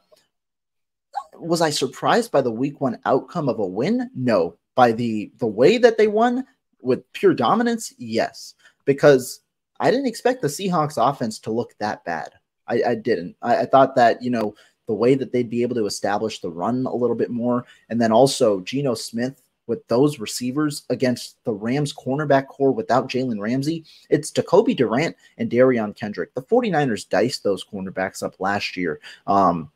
[1.39, 4.09] was I surprised by the Week One outcome of a win?
[4.15, 4.57] No.
[4.75, 6.45] By the the way that they won
[6.81, 8.53] with pure dominance, yes.
[8.85, 9.41] Because
[9.79, 12.33] I didn't expect the Seahawks offense to look that bad.
[12.67, 13.35] I, I didn't.
[13.41, 14.55] I, I thought that you know
[14.87, 17.65] the way that they'd be able to establish the run a little bit more.
[17.89, 23.39] And then also Geno Smith with those receivers against the Rams cornerback corps without Jalen
[23.39, 23.83] Ramsey.
[24.09, 26.33] It's Jacoby Durant and Derion Kendrick.
[26.33, 29.01] The 49ers diced those cornerbacks up last year.
[29.27, 29.69] Um,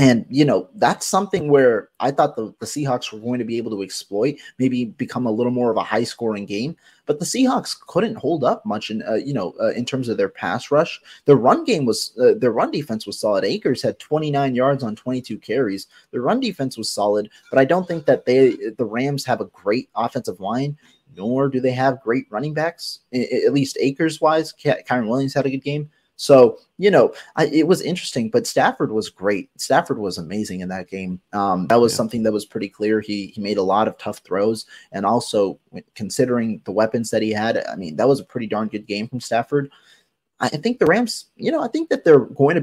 [0.00, 3.58] and, you know, that's something where I thought the, the Seahawks were going to be
[3.58, 6.74] able to exploit, maybe become a little more of a high scoring game.
[7.04, 10.16] But the Seahawks couldn't hold up much in, uh, you know, uh, in terms of
[10.16, 10.98] their pass rush.
[11.26, 13.44] Their run game was, uh, their run defense was solid.
[13.44, 15.86] Akers had 29 yards on 22 carries.
[16.12, 19.46] Their run defense was solid, but I don't think that they, the Rams have a
[19.46, 20.78] great offensive line
[21.16, 24.52] nor do they have great running backs, at least Akers wise.
[24.52, 25.90] Kyren Williams had a good game.
[26.20, 29.48] So, you know, I, it was interesting, but Stafford was great.
[29.56, 31.18] Stafford was amazing in that game.
[31.32, 31.96] Um, that was yeah.
[31.96, 33.00] something that was pretty clear.
[33.00, 35.58] He he made a lot of tough throws, and also
[35.94, 39.08] considering the weapons that he had, I mean, that was a pretty darn good game
[39.08, 39.72] from Stafford.
[40.40, 42.62] I think the Rams, you know, I think that they're going to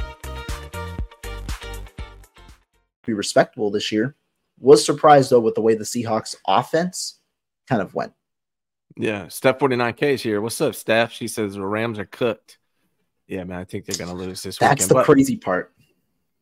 [3.05, 4.15] be respectable this year.
[4.59, 7.19] Was surprised though with the way the Seahawks offense
[7.67, 8.13] kind of went.
[8.97, 10.41] Yeah, Steph 49K is here.
[10.41, 11.11] What's up, Steph?
[11.11, 12.57] She says the Rams are cooked.
[13.27, 14.89] Yeah, man, I think they're gonna lose this That's weekend.
[14.89, 15.73] the but crazy part.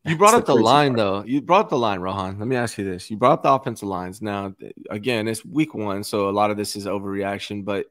[0.04, 0.98] You brought up the, the line part.
[0.98, 1.24] though.
[1.24, 2.38] You brought up the line, Rohan.
[2.38, 3.10] Let me ask you this.
[3.10, 4.22] You brought up the offensive lines.
[4.22, 4.54] Now,
[4.88, 7.86] again, it's week one, so a lot of this is overreaction, but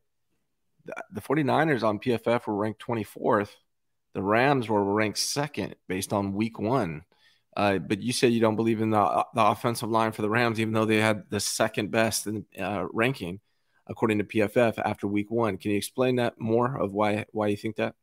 [1.12, 3.50] the 49ers on PFF were ranked 24th.
[4.14, 7.04] The Rams were ranked second based on week one.
[7.60, 10.30] Uh, but you said you don't believe in the, uh, the offensive line for the
[10.30, 13.42] Rams, even though they had the second best in, uh, ranking
[13.86, 15.58] according to PFF after Week One.
[15.58, 17.96] Can you explain that more of why why you think that?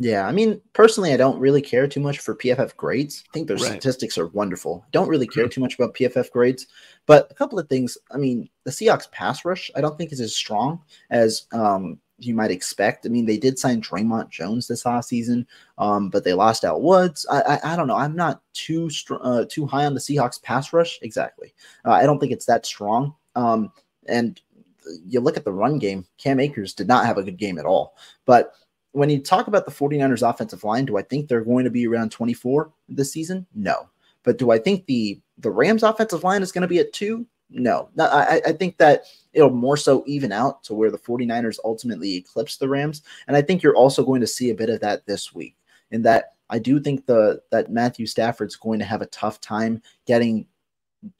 [0.00, 3.22] Yeah, I mean, personally, I don't really care too much for PFF grades.
[3.28, 3.66] I think their right.
[3.66, 4.84] statistics are wonderful.
[4.90, 6.66] Don't really care too much about PFF grades,
[7.06, 7.96] but a couple of things.
[8.10, 12.34] I mean, the Seahawks pass rush, I don't think is as strong as um, you
[12.34, 13.06] might expect.
[13.06, 15.46] I mean, they did sign Dre'Mont Jones this off season,
[15.78, 17.26] um, but they lost Al Woods.
[17.30, 17.96] I, I, I don't know.
[17.96, 20.98] I'm not too str- uh, too high on the Seahawks pass rush.
[21.02, 21.54] Exactly.
[21.84, 23.14] Uh, I don't think it's that strong.
[23.34, 23.72] Um,
[24.06, 24.40] and
[25.06, 27.66] you look at the run game, Cam Akers did not have a good game at
[27.66, 27.96] all.
[28.26, 28.52] But
[28.92, 31.86] when you talk about the 49ers offensive line, do I think they're going to be
[31.86, 33.46] around 24 this season?
[33.54, 33.88] No.
[34.22, 37.26] But do I think the the Rams offensive line is going to be at two?
[37.50, 42.16] No, I, I think that it'll more so even out to where the 49ers ultimately
[42.16, 43.02] eclipse the Rams.
[43.26, 45.56] And I think you're also going to see a bit of that this week
[45.90, 49.82] in that I do think the that Matthew Stafford's going to have a tough time
[50.06, 50.46] getting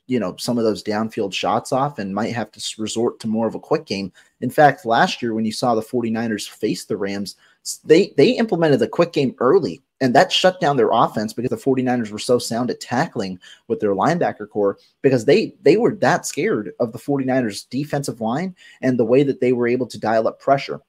[0.06, 3.46] you know some of those downfield shots off and might have to resort to more
[3.46, 4.12] of a quick game.
[4.40, 7.36] In fact, last year when you saw the 49ers face the Rams,
[7.84, 11.56] they they implemented the quick game early and that shut down their offense because the
[11.56, 16.26] 49ers were so sound at tackling with their linebacker corps because they they were that
[16.26, 20.26] scared of the 49ers defensive line and the way that they were able to dial
[20.26, 20.80] up pressure.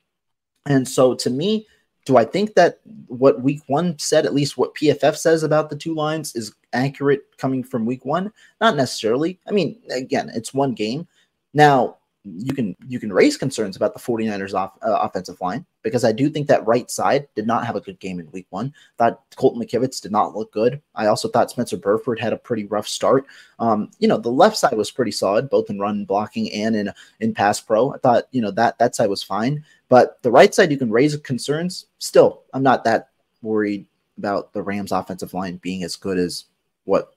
[0.66, 1.68] And so to me,
[2.06, 5.76] do I think that what week 1 said at least what PFF says about the
[5.76, 8.32] two lines is accurate coming from week one?
[8.60, 9.40] Not necessarily.
[9.48, 11.08] I mean, again, it's one game.
[11.54, 16.04] Now, you can you can raise concerns about the 49ers off, uh, offensive line because
[16.04, 18.74] I do think that right side did not have a good game in week one.
[18.98, 20.82] Thought Colton McKivitz did not look good.
[20.94, 23.26] I also thought Spencer Burford had a pretty rough start.
[23.58, 26.92] Um, you know, the left side was pretty solid, both in run blocking and in
[27.20, 27.94] in pass pro.
[27.94, 29.64] I thought, you know, that that side was fine.
[29.90, 31.88] But the right side you can raise concerns.
[31.98, 33.10] Still, I'm not that
[33.42, 36.46] worried about the Rams offensive line being as good as
[36.84, 37.16] what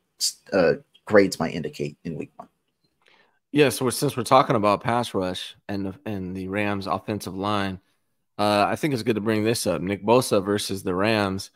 [0.52, 2.48] uh, grades might indicate in week one.
[3.54, 7.78] Yeah, so since we're talking about pass rush and the, and the Rams offensive line,
[8.36, 9.80] uh, I think it's good to bring this up.
[9.80, 11.50] Nick Bosa versus the Rams.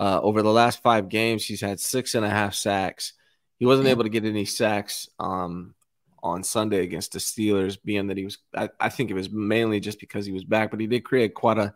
[0.00, 3.12] Uh, over the last five games, he's had six and a half sacks.
[3.58, 5.74] He wasn't able to get any sacks um,
[6.22, 8.38] on Sunday against the Steelers, being that he was.
[8.56, 11.34] I, I, think it was mainly just because he was back, but he did create
[11.34, 11.74] quite a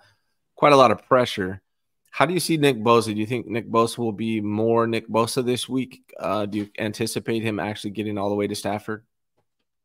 [0.55, 1.61] quite a lot of pressure.
[2.11, 3.13] How do you see Nick Bosa?
[3.13, 6.15] Do you think Nick Bosa will be more Nick Bosa this week?
[6.19, 9.05] Uh, do you anticipate him actually getting all the way to Stafford?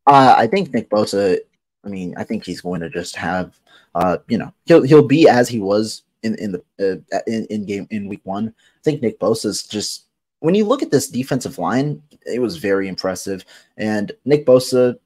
[0.08, 1.38] Uh, I think Nick Bosa.
[1.84, 3.60] I mean, I think he's going to just have,
[3.96, 7.66] uh, you know, he'll he'll be as he was in in the uh, in, in
[7.66, 8.50] game in week one.
[8.50, 10.06] I think Nick Bosa is just
[10.42, 13.46] when you look at this defensive line, it was very impressive.
[13.78, 14.98] And Nick Bosa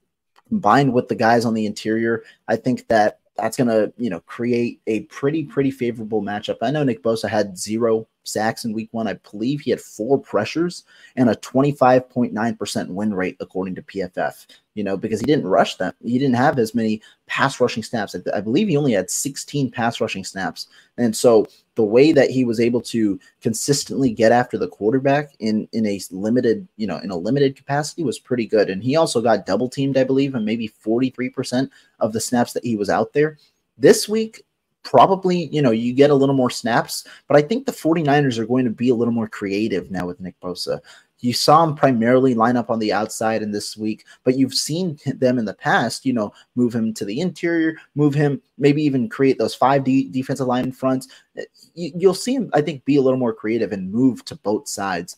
[0.47, 4.21] combined with the guys on the interior, I think that that's going to, you know,
[4.21, 6.57] create a pretty, pretty favorable matchup.
[6.61, 9.07] I know Nick Bosa had zero sacks in week one.
[9.07, 10.83] I believe he had four pressures
[11.15, 15.93] and a 25.9% win rate, according to PFF, you know, because he didn't rush them.
[16.03, 18.15] He didn't have as many pass rushing snaps.
[18.33, 20.67] I, believe he only had 16 pass rushing snaps.
[20.97, 25.67] And so the way that he was able to consistently get after the quarterback in,
[25.71, 28.69] in a limited, you know, in a limited capacity was pretty good.
[28.69, 32.65] And he also got double teamed, I believe, and maybe 43% of the snaps that
[32.65, 33.37] he was out there.
[33.77, 34.43] This week,
[34.85, 38.45] probably, you know, you get a little more snaps, but I think the 49ers are
[38.45, 40.79] going to be a little more creative now with Nick Bosa.
[41.19, 44.97] You saw him primarily line up on the outside in this week, but you've seen
[45.05, 49.09] them in the past, you know, move him to the interior, move him, maybe even
[49.09, 51.07] create those five D defensive line fronts.
[51.37, 54.35] Eh, you, will see him, I think, be a little more creative and move to
[54.35, 55.17] both sides.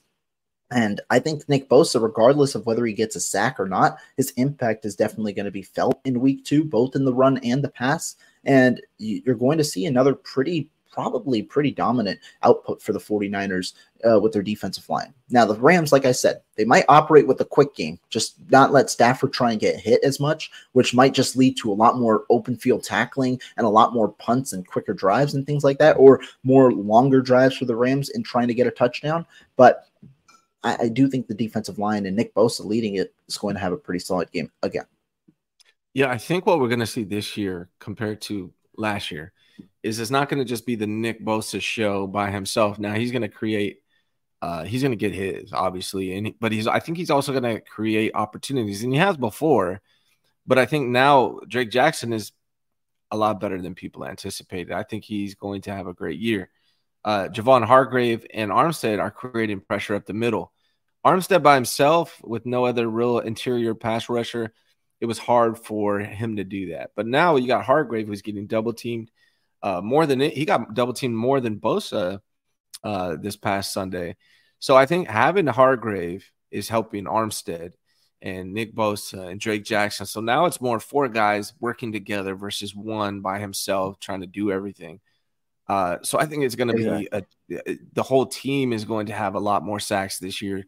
[0.72, 4.32] And I think Nick Bosa, regardless of whether he gets a sack or not, his
[4.32, 7.64] impact is definitely going to be felt in week two, both in the run and
[7.64, 8.16] the pass.
[8.48, 13.74] And you're going to see another pretty, probably pretty dominant output for the 49ers
[14.10, 15.14] uh, with their defensive line.
[15.30, 18.72] Now, the Rams, like I said, they might operate with a quick game, just not
[18.72, 22.00] let Stafford try and get hit as much, which might just lead to a lot
[22.00, 25.78] more open field tackling and a lot more punts and quicker drives and things like
[25.80, 29.26] that, or more longer drives for the Rams in trying to get a touchdown.
[29.58, 29.86] But
[30.64, 33.62] I, I do think the defensive line and Nick Bosa leading it is going to
[33.62, 34.86] have a pretty solid game again.
[35.94, 39.34] Yeah, I think what we're going to see this year compared to last year
[39.82, 42.78] is it's not going to just be the Nick Bosa show by himself.
[42.78, 43.82] Now he's going to create,
[44.42, 47.56] uh, he's going to get his obviously, and but he's I think he's also going
[47.56, 49.82] to create opportunities, and he has before.
[50.46, 52.32] But I think now Drake Jackson is
[53.12, 54.74] a lot better than people anticipated.
[54.74, 56.50] I think he's going to have a great year.
[57.04, 60.52] Uh, Javon Hargrave and Armstead are creating pressure up the middle.
[61.06, 64.54] Armstead by himself with no other real interior pass rusher
[65.00, 66.92] it was hard for him to do that.
[66.96, 69.12] But now you got Hargrave who's getting double teamed
[69.62, 70.34] uh, more than it.
[70.34, 72.20] He got double teamed more than Bosa
[72.84, 74.16] uh, this past Sunday.
[74.60, 77.74] So I think having Hargrave is helping Armstead
[78.22, 80.06] and Nick Bosa and Drake Jackson.
[80.06, 84.52] So now it's more four guys working together versus one by himself trying to do
[84.52, 85.00] everything.
[85.68, 87.24] Uh, so I think it's going to be a,
[87.94, 90.66] the whole team is going to have a lot more sacks this year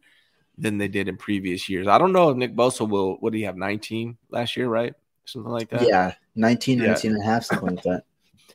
[0.58, 1.86] than they did in previous years.
[1.86, 4.94] I don't know if Nick Bosa will, what do you have, 19 last year, right?
[5.24, 5.86] Something like that.
[5.86, 6.86] Yeah, 19, yeah.
[6.88, 8.04] 19 and a half, something like that.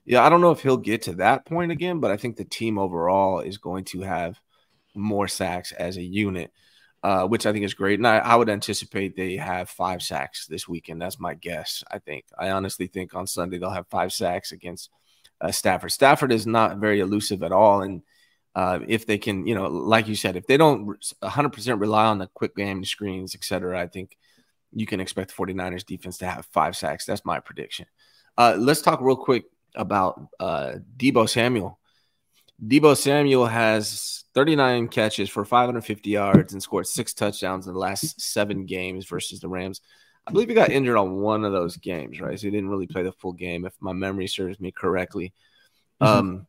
[0.08, 2.46] Yeah, I don't know if he'll get to that point again, but I think the
[2.46, 4.40] team overall is going to have
[4.94, 6.52] more sacks as a unit,
[7.02, 7.98] uh, which I think is great.
[7.98, 11.02] And I, I, would anticipate they have five sacks this weekend.
[11.02, 11.84] That's my guess.
[11.90, 12.26] I think.
[12.38, 14.92] I honestly think on Sunday they'll have five sacks against
[15.42, 15.92] uh, Stafford.
[15.92, 18.04] Stafford is not very elusive at all, and
[18.56, 22.20] uh, if they can, you know, like you said, if they don't 100% rely on
[22.20, 24.18] the quick game screens, etc., I think
[24.72, 27.06] you can expect the 49ers defense to have five sacks.
[27.06, 27.86] That's my prediction.
[28.38, 31.80] Uh, let's talk real quick about uh, Deebo Samuel.
[32.66, 38.22] Deebo Samuel has 39 catches for 550 yards and scored six touchdowns in the last
[38.22, 39.82] seven games versus the Rams.
[40.28, 42.40] I believe he got injured on one of those games, right?
[42.40, 45.34] So he didn't really play the full game, if my memory serves me correctly.
[46.02, 46.18] Mm-hmm.
[46.18, 46.48] Um,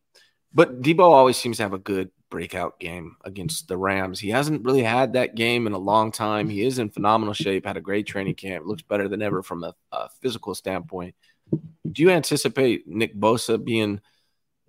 [0.57, 4.19] but Deebo always seems to have a good breakout game against the Rams.
[4.19, 6.49] He hasn't really had that game in a long time.
[6.49, 9.65] He is in phenomenal shape, had a great training camp, looks better than ever from
[9.65, 11.15] a, a physical standpoint.
[11.53, 14.01] Do you anticipate Nick Bosa being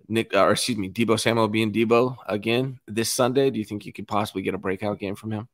[0.08, 3.48] Nick, or excuse me, Deebo Samuel being Deebo again this Sunday?
[3.48, 5.48] Do you think you could possibly get a breakout game from him?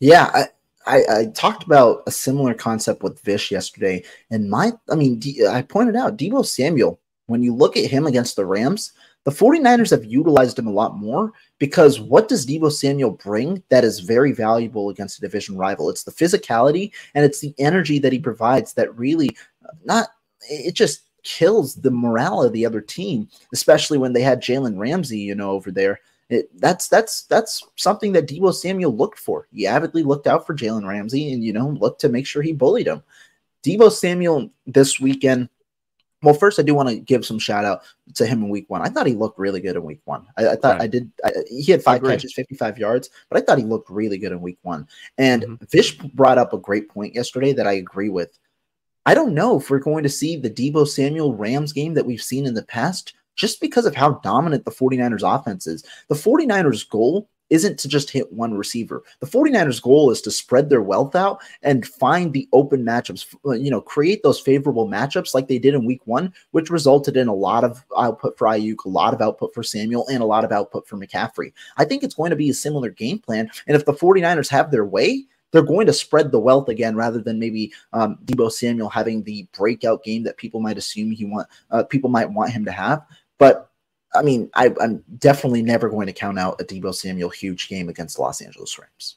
[0.00, 0.44] Yeah, I,
[0.86, 5.46] I, I talked about a similar concept with Vish yesterday, and my, I mean, D,
[5.46, 7.00] I pointed out Deebo Samuel.
[7.28, 8.92] When you look at him against the Rams,
[9.26, 13.82] the 49ers have utilized him a lot more because what does Deebo Samuel bring that
[13.82, 15.90] is very valuable against a division rival?
[15.90, 20.10] It's the physicality and it's the energy that he provides that really uh, not
[20.48, 25.18] it just kills the morale of the other team, especially when they had Jalen Ramsey,
[25.18, 25.98] you know, over there.
[26.28, 29.48] It, that's that's that's something that Deebo Samuel looked for.
[29.50, 32.52] He avidly looked out for Jalen Ramsey and you know looked to make sure he
[32.52, 33.02] bullied him.
[33.64, 35.48] Deebo Samuel this weekend
[36.26, 37.82] well, first, I do want to give some shout out
[38.14, 38.82] to him in week one.
[38.82, 40.26] I thought he looked really good in week one.
[40.36, 40.82] I, I thought right.
[40.82, 41.08] I did.
[41.24, 44.40] I, he had five catches, 55 yards, but I thought he looked really good in
[44.40, 44.88] week one.
[45.18, 45.64] And mm-hmm.
[45.70, 48.36] Vish brought up a great point yesterday that I agree with.
[49.06, 52.20] I don't know if we're going to see the Deebo Samuel Rams game that we've
[52.20, 55.84] seen in the past just because of how dominant the 49ers offense is.
[56.08, 59.02] The 49ers goal isn't to just hit one receiver.
[59.20, 63.52] The 49ers goal is to spread their wealth out and find the open matchups, uh,
[63.52, 67.28] you know, create those favorable matchups like they did in week 1, which resulted in
[67.28, 70.44] a lot of output for Aiyuk, a lot of output for Samuel and a lot
[70.44, 71.52] of output for McCaffrey.
[71.76, 74.70] I think it's going to be a similar game plan and if the 49ers have
[74.70, 78.88] their way, they're going to spread the wealth again rather than maybe um, Deebo Samuel
[78.88, 82.64] having the breakout game that people might assume he want uh, people might want him
[82.64, 83.06] to have.
[83.38, 83.70] But
[84.16, 87.88] I mean, I, am definitely never going to count out a Deebo Samuel huge game
[87.88, 89.16] against the Los Angeles Rams.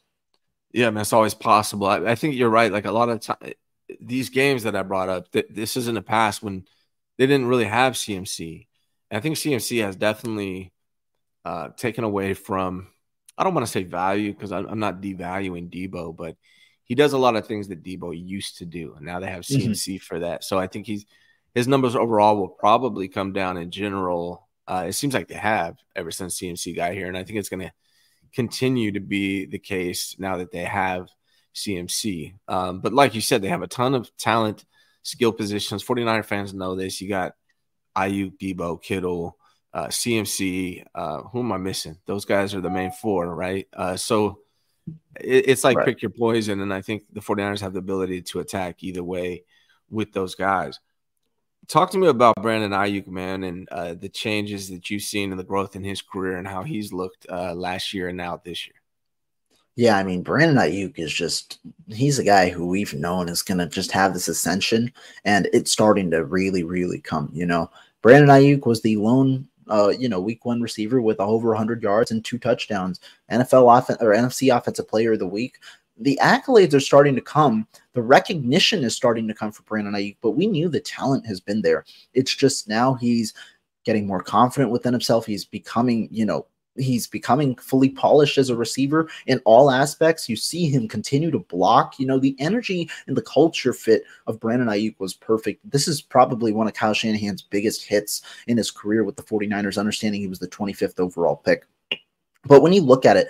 [0.72, 1.88] Yeah, I man, it's always possible.
[1.88, 2.72] I, I think you're right.
[2.72, 3.54] Like a lot of time,
[4.00, 6.66] these games that I brought up, th- this is in the past when
[7.18, 8.68] they didn't really have CMC.
[9.10, 10.72] And I think CMC has definitely
[11.46, 12.88] uh, taken away from.
[13.38, 16.36] I don't want to say value because I'm, I'm not devaluing Deebo, but
[16.84, 19.44] he does a lot of things that Deebo used to do, and now they have
[19.44, 19.98] CMC mm-hmm.
[19.98, 20.44] for that.
[20.44, 21.06] So I think he's
[21.56, 25.78] his numbers overall will probably come down in general uh, it seems like they have
[25.96, 27.74] ever since CMC got here, and I think it's going to
[28.34, 31.10] continue to be the case now that they have
[31.56, 32.36] CMC.
[32.48, 34.66] Um, but like you said, they have a ton of talent,
[35.02, 35.84] skill positions.
[35.84, 37.02] 49er fans know this.
[37.02, 37.34] You got
[37.98, 39.38] Aiyuk, Deebo, Kittle,
[39.74, 40.86] uh, CMC.
[40.94, 41.98] Uh, who am I missing?
[42.06, 43.68] Those guys are the main four, right?
[43.74, 44.42] Uh, so
[45.20, 45.86] it, it's like right.
[45.88, 49.46] pick your poison, and I think the 49ers have the ability to attack either way
[49.90, 50.80] with those guys.
[51.70, 55.38] Talk to me about Brandon Aiyuk, man, and uh, the changes that you've seen in
[55.38, 58.66] the growth in his career and how he's looked uh, last year and now this
[58.66, 58.74] year.
[59.76, 63.60] Yeah, I mean, Brandon Aiyuk is just, he's a guy who we've known is going
[63.60, 64.92] to just have this ascension,
[65.26, 67.30] and it's starting to really, really come.
[67.32, 67.70] You know,
[68.02, 72.10] Brandon Aiyuk was the lone, uh, you know, week one receiver with over 100 yards
[72.10, 73.00] and two touchdowns,
[73.32, 75.60] NFL offense or NFC offensive player of the week
[76.00, 77.68] the accolades are starting to come.
[77.94, 81.40] The recognition is starting to come for Brandon Aiyuk, but we knew the talent has
[81.40, 81.86] been there.
[82.14, 83.34] It's just now he's
[83.86, 85.26] getting more confident within himself.
[85.26, 90.30] He's becoming, you know, he's becoming fully polished as a receiver in all aspects.
[90.30, 92.00] You see him continue to block.
[92.00, 95.70] You know, the energy and the culture fit of Brandon Aiyuk was perfect.
[95.70, 99.78] This is probably one of Kyle Shanahan's biggest hits in his career with the 49ers,
[99.78, 101.66] understanding he was the 25th overall pick.
[102.46, 103.30] But when you look at it,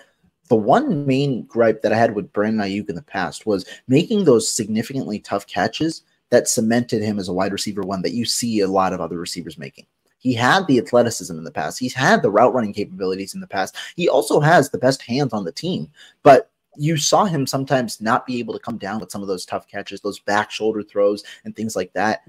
[0.50, 4.26] the one main gripe that I had with Brandon Aiyuk in the past was making
[4.26, 8.60] those significantly tough catches that cemented him as a wide receiver one that you see
[8.60, 9.86] a lot of other receivers making.
[10.20, 11.80] He had the athleticism in the past.
[11.80, 13.76] He's had the route running capabilities in the past.
[13.96, 15.90] He also has the best hands on the team,
[16.24, 19.46] but you saw him sometimes not be able to come down with some of those
[19.46, 22.22] tough catches, those back shoulder throws and things like that.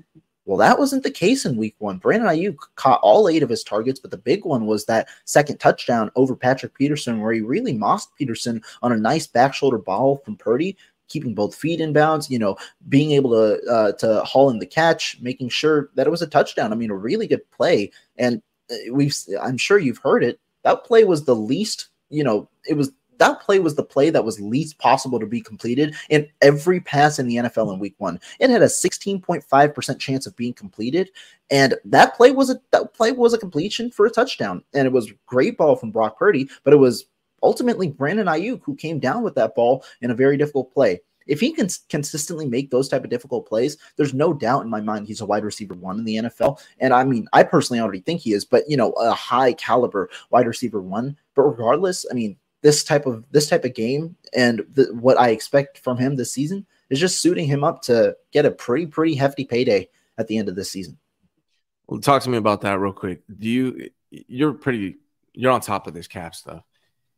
[0.50, 1.98] Well, that wasn't the case in week one.
[1.98, 5.58] Brandon Aiyuk caught all eight of his targets, but the big one was that second
[5.58, 10.16] touchdown over Patrick Peterson, where he really mossed Peterson on a nice back shoulder ball
[10.24, 12.56] from Purdy, keeping both feet in bounds, you know,
[12.88, 16.26] being able to uh, to haul in the catch, making sure that it was a
[16.26, 16.72] touchdown.
[16.72, 17.92] I mean, a really good play.
[18.16, 20.40] And uh, we've, I'm sure you've heard it.
[20.64, 24.24] That play was the least, you know, it was that play was the play that
[24.24, 28.18] was least possible to be completed in every pass in the NFL in week one.
[28.40, 31.10] It had a 16.5% chance of being completed.
[31.50, 34.64] And that play was a that play was a completion for a touchdown.
[34.74, 37.06] And it was great ball from Brock Purdy, but it was
[37.42, 41.00] ultimately Brandon Aiyuk who came down with that ball in a very difficult play.
[41.26, 44.80] If he can consistently make those type of difficult plays, there's no doubt in my
[44.80, 46.60] mind he's a wide receiver one in the NFL.
[46.80, 50.08] And I mean, I personally already think he is, but you know, a high caliber
[50.30, 51.16] wide receiver one.
[51.34, 55.30] But regardless, I mean, this type of this type of game and the, what I
[55.30, 59.14] expect from him this season is just suiting him up to get a pretty pretty
[59.14, 59.88] hefty payday
[60.18, 60.98] at the end of this season.
[61.86, 63.22] Well, talk to me about that real quick.
[63.38, 64.98] Do you you're pretty
[65.32, 66.64] you're on top of this cap stuff.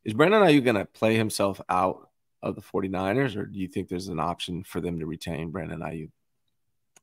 [0.05, 2.09] Is Brandon Aiyuk going to play himself out
[2.43, 5.80] of the 49ers or do you think there's an option for them to retain Brandon
[5.80, 6.11] Aiyuk?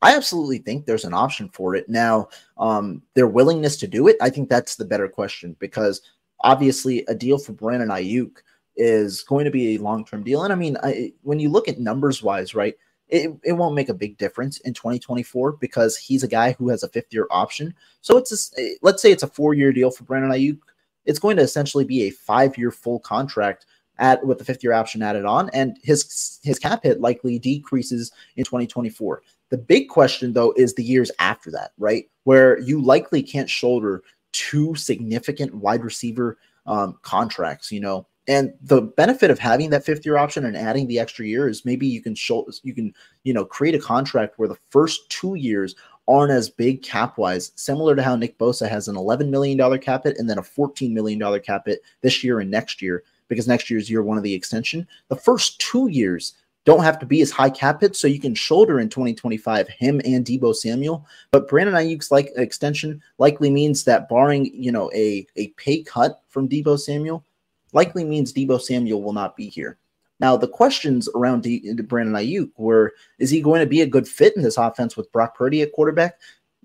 [0.02, 1.90] I absolutely think there's an option for it.
[1.90, 6.02] Now, um, their willingness to do it, I think that's the better question because
[6.42, 8.38] obviously a deal for Brandon Aiyuk
[8.76, 10.44] is going to be a long term deal.
[10.44, 12.76] And I mean, I, when you look at numbers wise, right,
[13.10, 16.84] it, it won't make a big difference in 2024 because he's a guy who has
[16.84, 17.74] a fifth year option.
[18.02, 20.60] So it's a, eh, let's say it's a four year deal for Brandon Aiyuk.
[21.06, 23.66] It's going to essentially be a five year full contract
[23.98, 28.12] at with the fifth year option added on, and his his cap hit likely decreases
[28.38, 29.22] in 2024.
[29.50, 32.06] The big question though is the years after that, right?
[32.24, 37.72] Where you likely can't shoulder two significant wide receiver um, contracts.
[37.72, 41.26] You know, and the benefit of having that fifth year option and adding the extra
[41.26, 44.58] year is maybe you can show you can you know create a contract where the
[44.70, 45.76] first two years
[46.10, 50.06] aren't as big cap wise, similar to how Nick Bosa has an $11 million cap
[50.06, 53.70] hit and then a $14 million cap hit this year and next year, because next
[53.70, 54.88] year's year one of the extension.
[55.10, 56.34] The first two years
[56.70, 60.00] don't have to be as high cap hit, so you can shoulder in 2025 him
[60.06, 61.04] and Deebo Samuel.
[61.32, 66.22] But Brandon Aiyuk's like extension likely means that barring you know a a pay cut
[66.28, 67.26] from Deebo Samuel,
[67.74, 69.80] likely means Deebo Samuel will not be here.
[70.20, 74.08] Now, the questions around D- Brandon Aiyuk were is he going to be a good
[74.08, 76.20] fit in this offense with Brock Purdy at quarterback?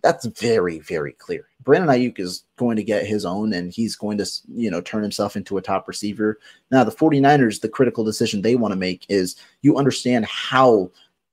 [0.05, 1.49] That's very, very clear.
[1.63, 5.01] Brandon Aiyuk is going to get his own and he's going to, you know, turn
[5.01, 6.39] himself into a top receiver.
[6.71, 10.91] Now, the 49ers, the critical decision they want to make is you understand how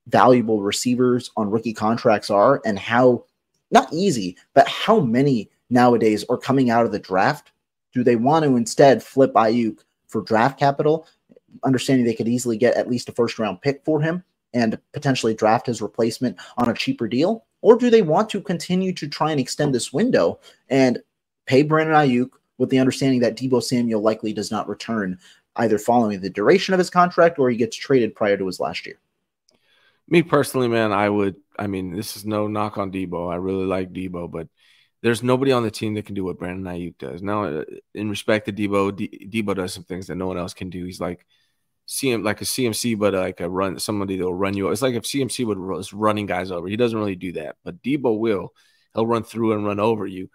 [0.07, 3.25] valuable receivers on rookie contracts are and how
[3.71, 7.51] not easy, but how many nowadays are coming out of the draft
[7.93, 11.05] do they want to instead flip Aiyuk for draft capital,
[11.65, 15.33] understanding they could easily get at least a first round pick for him and potentially
[15.33, 17.43] draft his replacement on a cheaper deal?
[17.61, 20.39] Or do they want to continue to try and extend this window
[20.69, 20.99] and
[21.45, 25.17] pay Brandon Aiyuk with the understanding that Deebo Samuel likely does not return
[25.57, 28.85] either following the duration of his contract or he gets traded prior to his last
[28.85, 28.99] year?
[30.07, 31.35] Me personally, man, I would.
[31.57, 33.31] I mean, this is no knock on Deebo.
[33.31, 34.47] I really like Deebo, but
[35.01, 37.21] there's nobody on the team that can do what Brandon Aiyuk does.
[37.21, 40.53] Now, uh, in respect to Deebo, D- Deebo does some things that no one else
[40.53, 40.85] can do.
[40.85, 41.25] He's like
[41.87, 44.69] CM, like a CMC, but like a run somebody that'll run you.
[44.69, 46.67] It's like if CMC would was running guys over.
[46.67, 48.53] He doesn't really do that, but Deebo will.
[48.93, 50.29] He'll run through and run over you.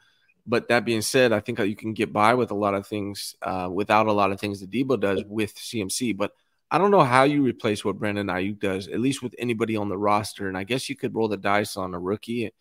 [0.46, 3.34] But that being said, I think you can get by with a lot of things
[3.42, 6.16] uh, without a lot of things that Deebo does with CMC.
[6.16, 6.32] But
[6.70, 9.88] I don't know how you replace what Brandon Aiyuk does, at least with anybody on
[9.88, 10.48] the roster.
[10.48, 12.52] And I guess you could roll the dice on a rookie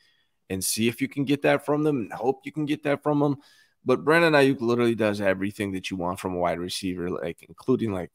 [0.50, 3.04] and see if you can get that from them and hope you can get that
[3.04, 3.38] from them.
[3.84, 7.92] But Brandon Aiyuk literally does everything that you want from a wide receiver, like including
[7.94, 8.12] like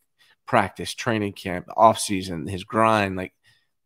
[0.47, 3.33] practice, training camp, off season, his grind, like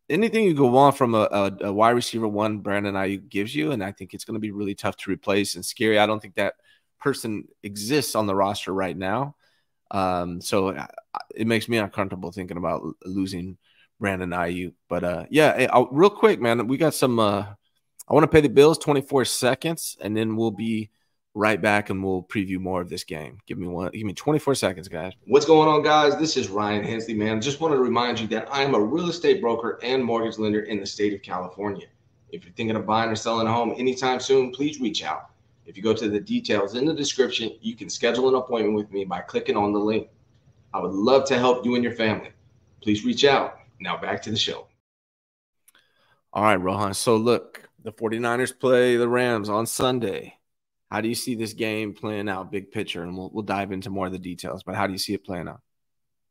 [0.08, 3.72] anything you go on from a, a, a, wide receiver one Brandon Aiyuk gives you.
[3.72, 5.98] And I think it's going to be really tough to replace and scary.
[5.98, 6.54] I don't think that
[7.00, 9.36] person exists on the roster right now.
[9.90, 10.76] Um, so
[11.34, 13.58] it makes me uncomfortable thinking about losing
[14.00, 14.74] Brandon Aiyuk.
[14.88, 17.46] But uh, yeah, real quick, man, we got some uh,
[18.08, 20.90] I want to pay the bills 24 seconds, and then we'll be
[21.34, 23.38] right back and we'll preview more of this game.
[23.46, 25.12] Give me one, give me 24 seconds, guys.
[25.26, 26.16] What's going on, guys?
[26.16, 27.40] This is Ryan Hensley, man.
[27.40, 30.60] Just wanted to remind you that I am a real estate broker and mortgage lender
[30.60, 31.88] in the state of California.
[32.30, 35.30] If you're thinking of buying or selling a home anytime soon, please reach out.
[35.66, 38.92] If you go to the details in the description, you can schedule an appointment with
[38.92, 40.08] me by clicking on the link.
[40.72, 42.30] I would love to help you and your family.
[42.80, 43.58] Please reach out.
[43.80, 44.66] Now back to the show.
[46.32, 46.94] All right, Rohan.
[46.94, 50.38] So look, the 49ers play the Rams on Sunday.
[50.90, 53.02] How do you see this game playing out, big picture?
[53.02, 55.24] And we'll, we'll dive into more of the details, but how do you see it
[55.24, 55.60] playing out?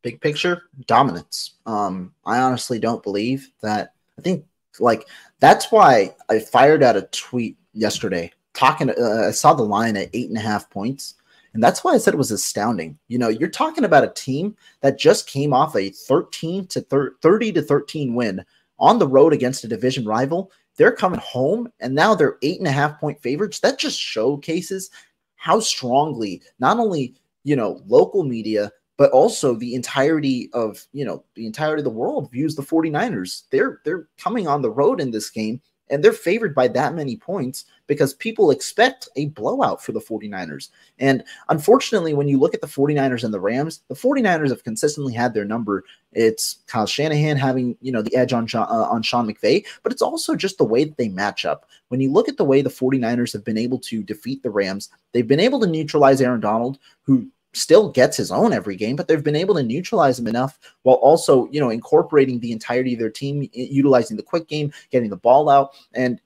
[0.01, 1.55] Big picture, dominance.
[1.65, 3.93] Um, I honestly don't believe that.
[4.17, 4.45] I think,
[4.79, 5.07] like,
[5.39, 8.89] that's why I fired out a tweet yesterday talking.
[8.89, 11.15] Uh, I saw the line at eight and a half points.
[11.53, 12.97] And that's why I said it was astounding.
[13.07, 17.51] You know, you're talking about a team that just came off a 13 to 30
[17.53, 18.43] to 13 win
[18.79, 22.67] on the road against a division rival they're coming home and now they're eight and
[22.67, 23.59] a half point favorites.
[23.59, 24.89] That just showcases
[25.35, 31.23] how strongly not only you know local media but also the entirety of you know
[31.35, 35.11] the entirety of the world views the 49ers they're they're coming on the road in
[35.11, 39.91] this game and they're favored by that many points because people expect a blowout for
[39.91, 40.69] the 49ers.
[40.99, 45.13] And unfortunately, when you look at the 49ers and the Rams, the 49ers have consistently
[45.13, 45.83] had their number.
[46.13, 49.91] It's Kyle Shanahan having, you know, the edge on Sean, uh, on Sean McVay, but
[49.91, 51.67] it's also just the way that they match up.
[51.89, 54.89] When you look at the way the 49ers have been able to defeat the Rams,
[55.11, 59.07] they've been able to neutralize Aaron Donald, who still gets his own every game, but
[59.07, 62.99] they've been able to neutralize him enough while also, you know, incorporating the entirety of
[62.99, 66.19] their team, utilizing the quick game, getting the ball out, and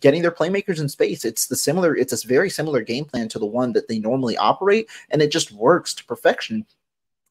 [0.00, 1.24] getting their playmakers in space.
[1.24, 4.36] It's the similar, it's a very similar game plan to the one that they normally
[4.36, 6.66] operate, and it just works to perfection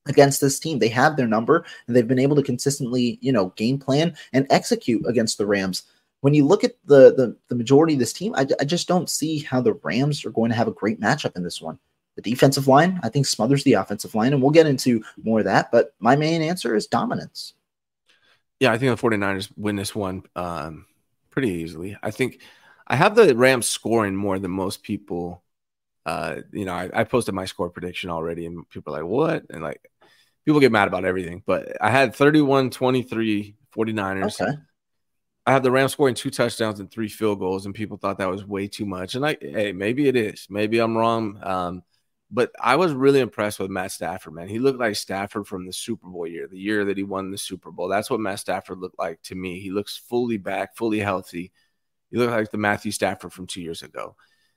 [0.07, 0.79] against this team.
[0.79, 4.47] They have their number, and they've been able to consistently, you know, game plan and
[4.49, 5.83] execute against the Rams.
[6.21, 9.09] when you look at the the, the majority of this team, I, I just don't
[9.09, 11.77] see how the Rams are going to have a great matchup in this one.
[12.15, 15.45] The defensive line, I think, smothers the offensive line, and we'll get into more of
[15.45, 15.71] that.
[15.71, 17.53] But my main answer is dominance.
[18.59, 20.87] Yeah, I think the 49ers win this one um,
[21.38, 21.95] pretty easily.
[22.01, 22.41] I think
[22.88, 25.43] I have the Rams scoring more than most people.
[26.03, 29.43] Uh, you know, I, I posted my score prediction already, and people are like, what?
[29.51, 29.88] And like,
[30.47, 31.43] people get mad about everything.
[31.45, 34.41] But I had 31 23 49ers.
[34.41, 34.51] Okay.
[35.45, 38.31] I have the Rams scoring two touchdowns and three field goals, and people thought that
[38.31, 39.13] was way too much.
[39.13, 40.47] And I, hey, maybe it is.
[40.49, 41.39] Maybe I'm wrong.
[41.43, 41.83] Um,
[42.30, 44.49] but I was really impressed with Matt Stafford, man.
[44.49, 47.38] He looked like Stafford from the Super Bowl year, the year that he won the
[47.38, 47.88] Super Bowl.
[47.88, 49.59] That's what Matt Stafford looked like to me.
[49.59, 51.51] He looks fully back, fully healthy.
[52.11, 54.15] He looked like the Matthew Stafford from two years ago.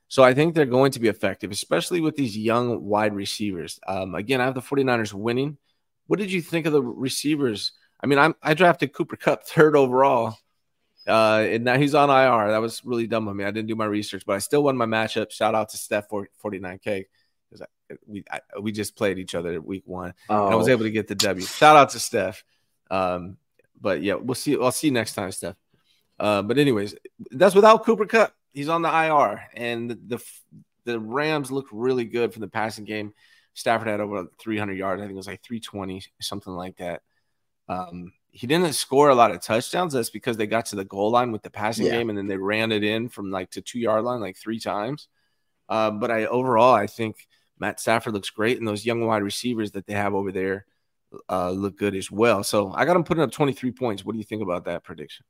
[0.08, 3.78] So I think they're going to be effective, especially with these young wide receivers.
[3.86, 5.56] Um, again, I have the 49ers winning.
[6.08, 7.72] What did you think of the receivers?
[8.02, 10.36] I mean, I'm, I drafted Cooper Kupp third overall.
[11.06, 12.50] Uh, and now he's on IR.
[12.50, 13.44] That was really dumb of me.
[13.44, 15.30] I didn't do my research, but I still won my matchup.
[15.30, 17.06] Shout out to Steph for 49K because
[18.06, 20.14] we I, we just played each other week one.
[20.28, 20.48] Oh.
[20.48, 20.72] I was oh.
[20.72, 21.44] able to get the W.
[21.44, 22.44] Shout out to Steph.
[22.90, 23.36] Um,
[23.80, 24.56] but yeah, we'll see.
[24.60, 25.56] I'll see you next time, Steph.
[26.18, 26.94] Uh, but anyways,
[27.30, 28.34] that's without Cooper Kupp.
[28.52, 30.24] He's on the IR, and the, the
[30.84, 33.14] the Rams look really good from the passing game.
[33.54, 35.00] Stafford had over 300 yards.
[35.00, 37.02] I think it was like 320, something like that.
[37.68, 39.92] Um, he didn't score a lot of touchdowns.
[39.92, 41.92] That's because they got to the goal line with the passing yeah.
[41.92, 44.60] game and then they ran it in from like to two yard line like three
[44.60, 45.08] times.
[45.68, 47.28] Uh, but I overall, I think
[47.60, 50.66] Matt Stafford looks great, and those young wide receivers that they have over there
[51.28, 52.42] uh, look good as well.
[52.42, 54.04] So I got them putting up 23 points.
[54.04, 55.24] What do you think about that prediction?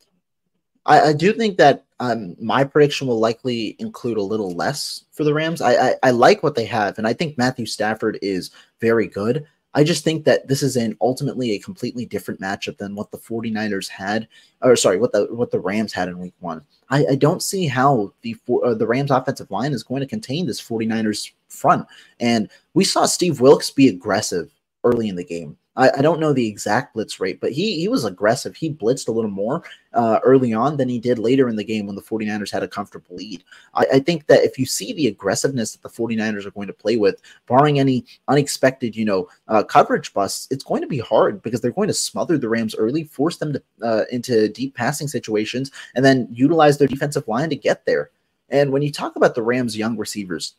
[0.87, 5.24] I, I do think that um, my prediction will likely include a little less for
[5.24, 5.61] the Rams.
[5.61, 8.51] I, I, I like what they have, and I think Matthew Stafford is
[8.81, 9.47] very good.
[9.74, 13.18] I just think that this is an ultimately a completely different matchup than what the
[13.18, 14.26] 49ers had,
[14.62, 16.62] or sorry, what the what the Rams had in week one.
[16.88, 20.46] I, I don't see how the uh, the Rams offensive line is going to contain
[20.46, 21.86] this 49ers front.
[22.18, 24.50] And we saw Steve Wilks be aggressive
[24.82, 25.56] early in the game.
[25.76, 28.56] I, I, don't know the exact blitz rate, but he he was aggressive.
[28.56, 29.62] He blitzed a little more
[29.94, 32.68] uh, early on than he did later in the game when the 49ers had a
[32.68, 33.44] comfortable lead.
[33.74, 36.72] I, I, think that if you see the aggressiveness that the 49ers are going to
[36.72, 41.40] play with, barring any unexpected, you know, uh, coverage busts, it's going to be hard
[41.42, 45.08] because they're going to smother the Rams early, force them to uh, into deep passing
[45.08, 48.10] situations, and then utilize their defensive line to get there.
[48.48, 50.54] And when you talk about the Rams' young receivers,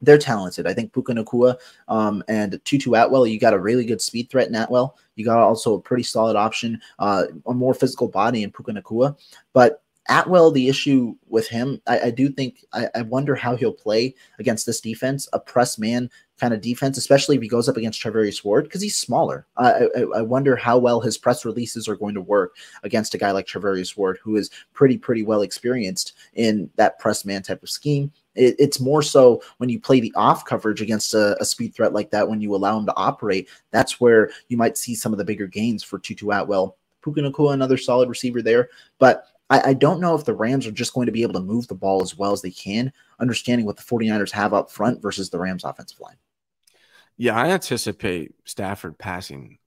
[0.00, 0.66] they're talented.
[0.66, 1.56] I think Puka Nacua
[1.88, 4.96] um, and Tutu Atwell, you got a really good speed threat in Atwell.
[5.16, 9.16] You got also a pretty solid option, uh, a more physical body in Puka Nacua.
[9.52, 13.72] But Atwell, the issue with him, I, I do think, I, I, wonder how he'll
[13.72, 17.78] play against this defense, a press man kind of defense, especially if he goes up
[17.78, 19.46] against Charvarius Ward, because he's smaller.
[19.56, 23.18] Uh, I, I, wonder how well his press releases are going to work against a
[23.18, 27.62] guy like Charvarius Ward, who is pretty, pretty well experienced in that press man type
[27.62, 28.12] of scheme.
[28.34, 31.92] It, it's more so when you play the off coverage against a, a, speed threat
[31.92, 35.18] like that, when you allow him to operate, that's where you might see some of
[35.18, 36.76] the bigger gains for Tutu Atwell.
[37.02, 38.70] Puka Nacua, another solid receiver there.
[38.98, 41.40] But I, I, don't know if the Rams are just going to be able to
[41.40, 45.02] move the ball as well as they can, understanding what the 49ers have up front
[45.02, 46.16] versus the Rams offensive line.
[47.16, 49.58] Yeah, I anticipate Stafford passing.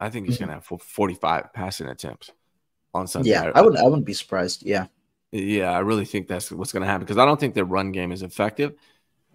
[0.00, 0.46] I think he's mm-hmm.
[0.46, 2.30] going to have 45 passing attempts
[2.94, 3.30] on Sunday.
[3.30, 4.62] Yeah, I wouldn't I wouldn't be surprised.
[4.62, 4.86] Yeah.
[5.34, 7.90] Yeah, I really think that's what's going to happen because I don't think their run
[7.90, 8.74] game is effective.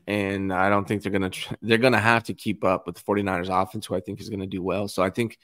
[0.07, 2.95] And I don't think they're going to they're going to have to keep up with
[2.95, 4.87] the 49ers offense, who I think is going to do well.
[4.87, 5.37] So I think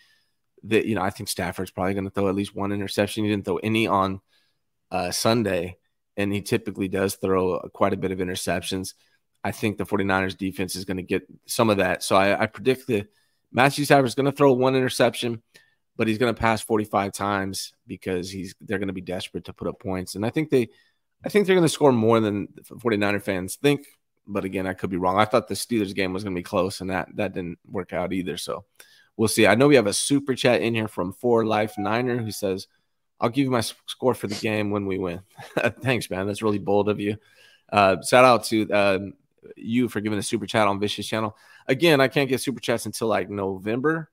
[0.63, 3.25] that you know, I think Stafford's probably going to throw at least one interception.
[3.25, 4.21] He didn't throw any on
[4.91, 5.77] uh, Sunday,
[6.15, 8.93] and he typically does throw quite a bit of interceptions.
[9.43, 12.01] I think the 49ers defense is going to get some of that.
[12.01, 13.09] So I, I predict that
[13.51, 15.43] Matthew Stafford is going to throw one interception
[15.97, 19.53] but he's going to pass 45 times because he's they're going to be desperate to
[19.53, 20.15] put up points.
[20.15, 20.69] And I think they
[21.23, 23.85] I think they're going to score more than 49er fans think,
[24.27, 25.17] but again, I could be wrong.
[25.17, 27.93] I thought the Steelers game was going to be close and that that didn't work
[27.93, 28.65] out either, so
[29.17, 29.47] we'll see.
[29.47, 32.67] I know we have a super chat in here from 4 Life Niner who says,
[33.19, 35.21] "I'll give you my score for the game when we win."
[35.81, 36.27] Thanks, man.
[36.27, 37.17] That's really bold of you.
[37.71, 39.13] Uh, shout out to um,
[39.55, 41.35] you for giving a super chat on Vish's Channel.
[41.67, 44.09] Again, I can't get super chats until like November.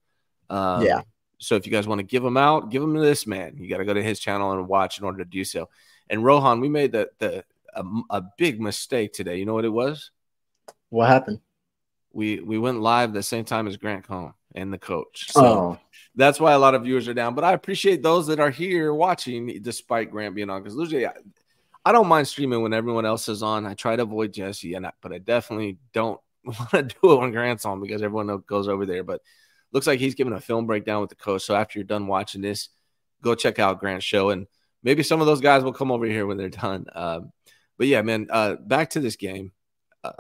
[0.49, 1.03] Um, yeah.
[1.43, 3.57] So if you guys want to give them out, give them to this man.
[3.59, 5.69] You got to go to his channel and watch in order to do so.
[6.09, 9.37] And Rohan, we made the the a, a big mistake today.
[9.37, 10.11] You know what it was?
[10.91, 11.41] What happened?
[12.13, 15.33] We we went live the same time as Grant Cohn and the coach.
[15.33, 15.79] So oh.
[16.15, 17.35] that's why a lot of viewers are down.
[17.35, 21.13] But I appreciate those that are here watching despite Grant being on because usually I,
[21.85, 23.67] I, don't mind streaming when everyone else is on.
[23.67, 27.21] I try to avoid Jesse, and I, but I definitely don't want to do it
[27.21, 29.03] when Grant's on because everyone goes over there.
[29.03, 29.23] But
[29.73, 31.43] looks like he's giving a film breakdown with the coach.
[31.43, 32.69] So after you're done watching this,
[33.23, 34.31] go check out Grant's show.
[34.31, 34.47] And
[34.83, 36.87] maybe some of those guys will come over here when they're done.
[36.95, 37.33] Um,
[37.79, 39.53] but yeah, man, uh, back to this game.
[40.05, 40.13] Uh,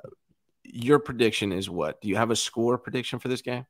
[0.65, 2.01] your prediction is what?
[2.01, 3.67] Do you have a score prediction for this game?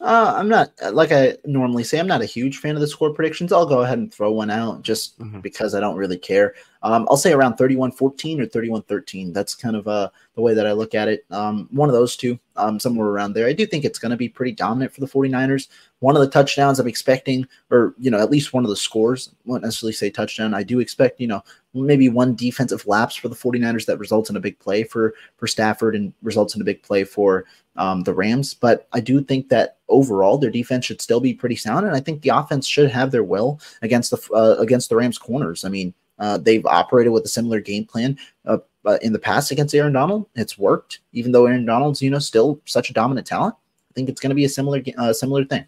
[0.00, 1.98] Uh, I'm not like I normally say.
[1.98, 3.52] I'm not a huge fan of the score predictions.
[3.52, 5.40] I'll go ahead and throw one out just mm-hmm.
[5.40, 6.54] because I don't really care.
[6.82, 9.34] Um, I'll say around 31-14 or 31-13.
[9.34, 11.24] That's kind of uh, the way that I look at it.
[11.30, 13.46] Um, one of those two, um, somewhere around there.
[13.46, 15.68] I do think it's going to be pretty dominant for the 49ers.
[16.00, 19.30] One of the touchdowns I'm expecting, or you know, at least one of the scores.
[19.44, 20.54] Won't necessarily say touchdown.
[20.54, 21.42] I do expect, you know,
[21.74, 25.46] maybe one defensive lapse for the 49ers that results in a big play for for
[25.46, 27.44] Stafford and results in a big play for
[27.76, 28.54] um, the Rams.
[28.54, 32.00] But I do think that overall their defense should still be pretty sound, and I
[32.00, 35.64] think the offense should have their will against the uh, against the Rams corners.
[35.64, 38.58] I mean, uh, they've operated with a similar game plan uh,
[39.02, 40.26] in the past against Aaron Donald.
[40.34, 43.54] It's worked, even though Aaron Donald's you know still such a dominant talent.
[43.90, 45.66] I think it's going to be a similar uh, similar thing.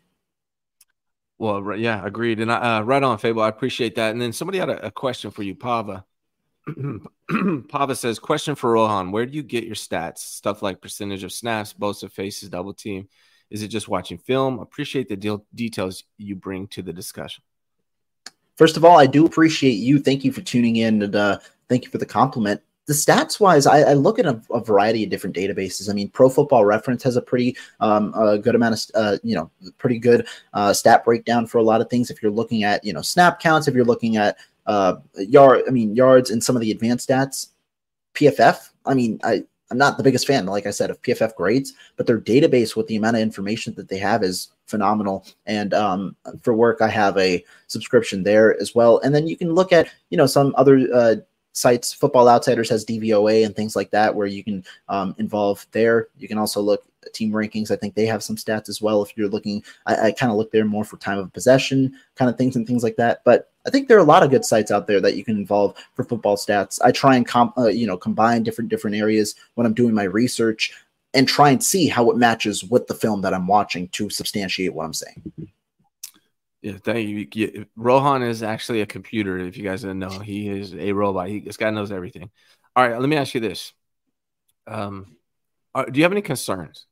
[1.39, 2.39] Well, yeah, agreed.
[2.41, 3.43] And uh, right on, Fable.
[3.43, 4.13] I appreciate that.
[4.13, 6.05] And then somebody had a, a question for you, Pava.
[7.31, 9.11] Pava says, question for Rohan.
[9.11, 10.19] Where do you get your stats?
[10.19, 13.09] Stuff like percentage of snaps, Bosa faces, double team.
[13.49, 14.59] Is it just watching film?
[14.59, 17.43] Appreciate the deal, details you bring to the discussion.
[18.61, 19.99] First of all, I do appreciate you.
[19.99, 21.39] Thank you for tuning in and uh,
[21.71, 25.05] thank you for the compliment the stats wise, I, I look at a, a, variety
[25.05, 25.89] of different databases.
[25.89, 29.37] I mean, Pro Football Reference has a pretty um, a good amount of uh, you
[29.37, 29.49] know
[29.79, 32.11] pretty good uh, stat breakdown for a lot of things.
[32.11, 35.71] If you're looking at you know snap counts, if you're looking at uh, yard, I
[35.71, 37.49] mean yards and some of the advanced stats.
[38.15, 41.75] PFF, I mean, I I'm not the biggest fan, like I said, of PFF grades,
[41.97, 45.27] but their database with the amount of information that they have is phenomenal.
[45.47, 48.99] And um, for work, I have a subscription there as well.
[49.01, 51.17] And then you can look at, you know, some other uh,
[51.53, 51.93] sites.
[51.93, 56.09] Football outsiders has dvoa and things like that where you can um, involve there.
[56.19, 57.71] You can also look team rankings.
[57.71, 60.37] I think they have some stats as well if you're looking i, I kind of
[60.37, 63.23] look there more for time of possession kind of things and things like that.
[63.25, 65.37] But i think there are a lot of good sites out there that you can
[65.37, 66.79] involve for football stats.
[66.85, 70.05] I try and com- uh, you know combine different different areas when i'm doing my
[70.05, 70.73] research
[71.15, 74.75] and try and see how it matches with the film that i'm watching to substantiate
[74.75, 75.23] what i'm saying
[76.63, 77.67] yeah, thank you.
[77.75, 79.39] Rohan is actually a computer.
[79.39, 81.29] If you guys didn't know, he is a robot.
[81.29, 82.31] He, this guy knows everything.
[82.77, 83.73] All right, let me ask you this.
[84.67, 85.17] Um,
[85.75, 86.87] are, do you have any concerns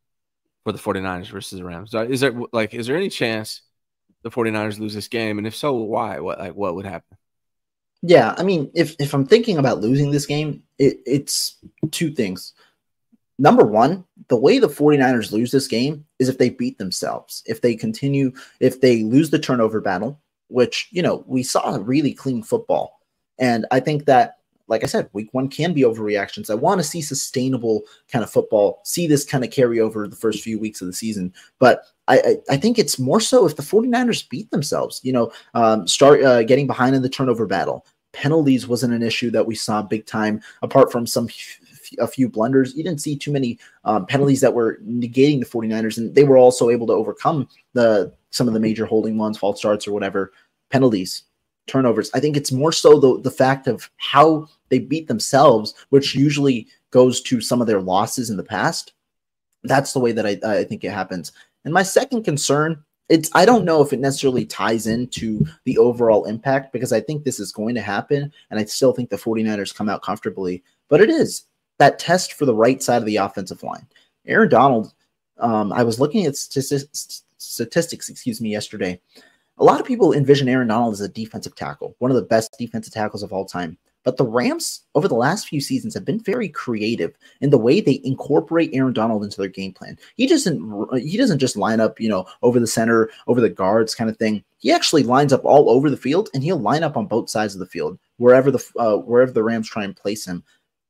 [0.65, 1.93] for the 49ers versus the Rams?
[1.95, 3.61] Is there like is there any chance
[4.23, 5.37] the 49ers lose this game?
[5.37, 6.19] And if so, why?
[6.21, 7.19] What like what would happen?
[8.01, 11.59] Yeah, I mean, if if I'm thinking about losing this game, it, it's
[11.91, 12.55] two things
[13.39, 17.43] number one, the way the 49ers lose this game is if they beat themselves.
[17.47, 22.13] If they continue, if they lose the turnover battle, which, you know, we saw really
[22.13, 23.01] clean football.
[23.39, 26.51] And I think that, like I said, week one can be overreactions.
[26.51, 27.83] I want to see sustainable
[28.13, 30.93] kind of football, see this kind of carry over the first few weeks of the
[30.93, 31.33] season.
[31.59, 35.33] But I, I, I think it's more so if the 49ers beat themselves, you know,
[35.55, 37.87] um, start uh, getting behind in the turnover battle.
[38.13, 41.29] Penalties wasn't an issue that we saw big time, apart from some
[41.99, 42.75] a few blunders.
[42.75, 46.37] You didn't see too many um, penalties that were negating the 49ers, and they were
[46.37, 50.33] also able to overcome the some of the major holding ones, false starts or whatever
[50.71, 51.25] penalties,
[51.67, 52.11] turnovers.
[52.15, 56.69] I think it's more so the the fact of how they beat themselves, which usually
[56.91, 58.93] goes to some of their losses in the past.
[59.65, 61.33] That's the way that I, I think it happens.
[61.65, 66.25] And my second concern it's I don't know if it necessarily ties into the overall
[66.25, 69.75] impact because I think this is going to happen and I still think the 49ers
[69.75, 71.45] come out comfortably, but it is
[71.79, 73.87] that test for the right side of the offensive line.
[74.27, 74.93] Aaron Donald,
[75.39, 79.01] um, I was looking at statistics, statistics, excuse me, yesterday.
[79.59, 82.55] A lot of people envision Aaron Donald as a defensive tackle, one of the best
[82.59, 83.79] defensive tackles of all time.
[84.05, 87.81] But the Rams over the last few seasons have been very creative in the way
[87.81, 89.99] they incorporate Aaron Donald into their game plan.
[90.17, 93.95] He doesn't he doesn't just line up, you know, over the center, over the guards
[93.95, 94.45] kind of thing.
[94.59, 97.55] He actually lines up all over the field and he'll line up on both sides
[97.55, 100.45] of the field wherever the uh, wherever the Rams try and place him.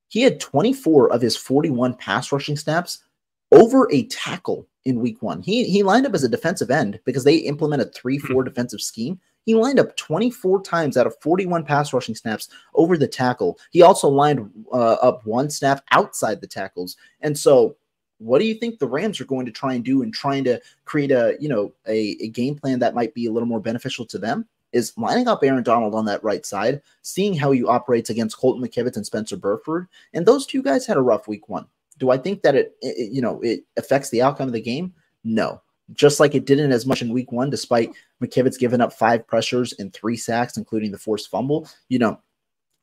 [0.09, 3.05] He had 24 of his 41 pass rushing snaps
[3.53, 5.43] over a tackle in week one.
[5.43, 8.49] He, he lined up as a defensive end because they implement a 3 4 hmm.
[8.49, 9.21] defensive scheme.
[9.45, 13.59] He lined up 24 times out of 41 pass rushing snaps over the tackle.
[13.71, 16.97] He also lined uh, up one snap outside the tackles.
[17.21, 17.77] And so,
[18.19, 20.61] what do you think the Rams are going to try and do in trying to
[20.85, 24.05] create a you know a, a game plan that might be a little more beneficial
[24.07, 24.47] to them?
[24.73, 28.63] Is lining up Aaron Donald on that right side, seeing how he operates against Colton
[28.63, 29.89] McKivitz and Spencer Burford.
[30.13, 31.67] And those two guys had a rough week one.
[31.99, 34.93] Do I think that it, it, you know, it affects the outcome of the game?
[35.25, 35.61] No.
[35.95, 37.93] Just like it didn't as much in week one, despite
[38.23, 41.67] McKivitz giving up five pressures and three sacks, including the forced fumble.
[41.89, 42.21] You know,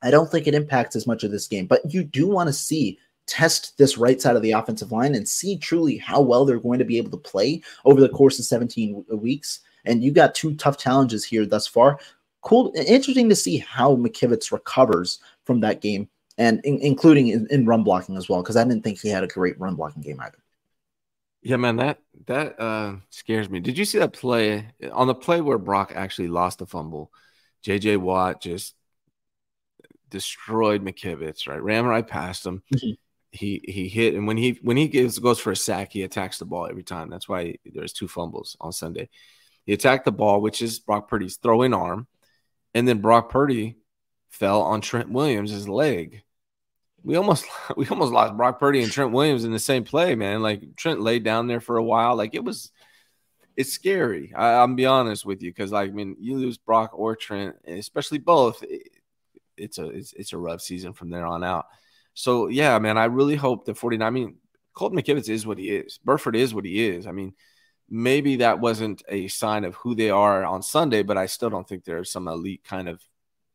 [0.02, 2.52] I don't think it impacts as much of this game, but you do want to
[2.52, 6.60] see test this right side of the offensive line and see truly how well they're
[6.60, 10.34] going to be able to play over the course of 17 weeks and you got
[10.34, 11.98] two tough challenges here thus far.
[12.42, 16.08] cool, interesting to see how McKivitz recovers from that game,
[16.38, 19.24] and in, including in, in run blocking as well, because I didn't think he had
[19.24, 20.38] a great run blocking game either.
[21.42, 23.60] Yeah, man, that that uh, scares me.
[23.60, 27.12] Did you see that play on the play where Brock actually lost the fumble?
[27.64, 28.74] JJ Watt just
[30.08, 31.62] destroyed McKivitz, right?
[31.62, 32.62] Ran right past him.
[32.74, 32.90] Mm-hmm.
[33.32, 36.38] He he hit, and when he when he gives goes for a sack, he attacks
[36.38, 37.10] the ball every time.
[37.10, 39.10] That's why there's two fumbles on Sunday.
[39.66, 42.06] He attacked the ball, which is Brock Purdy's throwing arm,
[42.72, 43.76] and then Brock Purdy
[44.30, 46.22] fell on Trent Williams' leg.
[47.02, 47.46] We almost
[47.76, 50.40] we almost lost Brock Purdy and Trent Williams in the same play, man.
[50.40, 52.16] Like Trent laid down there for a while.
[52.16, 52.70] Like it was
[53.56, 54.32] it's scary.
[54.34, 57.56] I, am be honest with you because like I mean you lose Brock or Trent,
[57.66, 58.62] especially both.
[58.62, 58.90] It,
[59.56, 61.66] it's a it's, it's a rough season from there on out.
[62.14, 64.06] So yeah, man, I really hope the 49.
[64.06, 64.36] I mean,
[64.74, 65.98] Colton McKivitz is what he is.
[66.04, 67.06] Burford is what he is.
[67.06, 67.34] I mean,
[67.88, 71.68] maybe that wasn't a sign of who they are on Sunday, but I still don't
[71.68, 73.00] think they're some elite kind of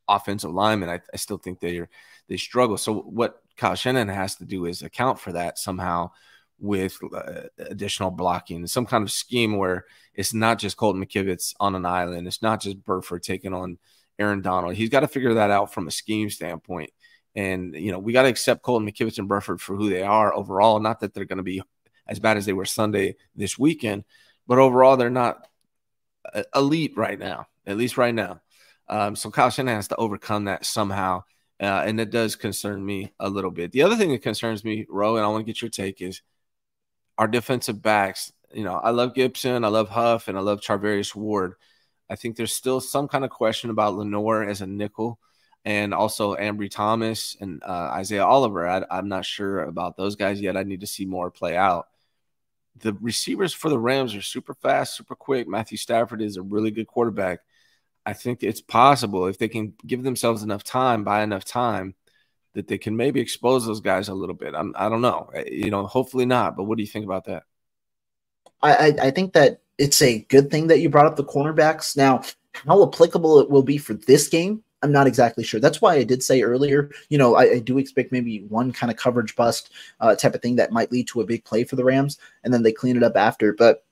[0.08, 0.90] offensive lineman.
[0.90, 1.90] I, I still think they are
[2.28, 2.78] they struggle.
[2.78, 6.12] So what Kyle Shanahan has to do is account for that somehow
[6.60, 11.76] with uh, additional blocking, some kind of scheme where it's not just Colton McKivitz on
[11.76, 12.28] an island.
[12.28, 13.80] It's not just Burford taking on
[14.20, 14.76] Aaron Donald.
[14.76, 16.92] He's got to figure that out from a scheme standpoint.
[17.36, 20.34] And, you know, we got to accept Colton McKivitz and Burford for who they are
[20.34, 20.80] overall.
[20.80, 21.64] Not that they're going to be
[22.08, 24.04] as bad as they were Sunday this weekend,
[24.48, 25.48] but overall, they're not
[26.56, 28.42] elite right now, at least right now.
[28.88, 31.24] Um, so Kyle Shanahan has to overcome that somehow.
[31.60, 33.72] Uh, and it does concern me a little bit.
[33.72, 36.22] The other thing that concerns me, Ro, and I want to get your take is
[37.20, 38.32] our defensive backs.
[38.52, 41.54] You know, I love Gipson, I love Huff, and I love Charvarius Ward.
[42.10, 45.20] I think there's still some kind of question about Lenoir as a nickel
[45.64, 48.68] and also Ambry Thomas and uh, Isaiah Oliver.
[48.68, 50.58] I, I'm not sure about those guys yet.
[50.58, 51.88] I need to see more play out.
[52.78, 55.48] The receivers for the Rams are super fast, super quick.
[55.48, 57.40] Matthew Stafford is a really good quarterback.
[58.06, 61.96] I think it's possible if they can give themselves enough time, buy enough time,
[62.54, 64.56] that they can maybe expose those guys a little bit.
[64.56, 65.30] I'm, I don't know.
[65.34, 66.56] Eh, you know, hopefully not.
[66.56, 67.44] But what do you think about that?
[68.62, 71.98] I, I think that it's a good thing that you brought up the cornerbacks.
[71.98, 72.22] Now,
[72.54, 75.60] how applicable it will be for this game, I'm not exactly sure.
[75.60, 78.92] That's why I did say earlier, you know, I, I do expect maybe one kind
[78.92, 81.76] of coverage bust uh, type of thing that might lead to a big play for
[81.76, 83.54] the Rams, and then they clean it up after.
[83.54, 83.86] But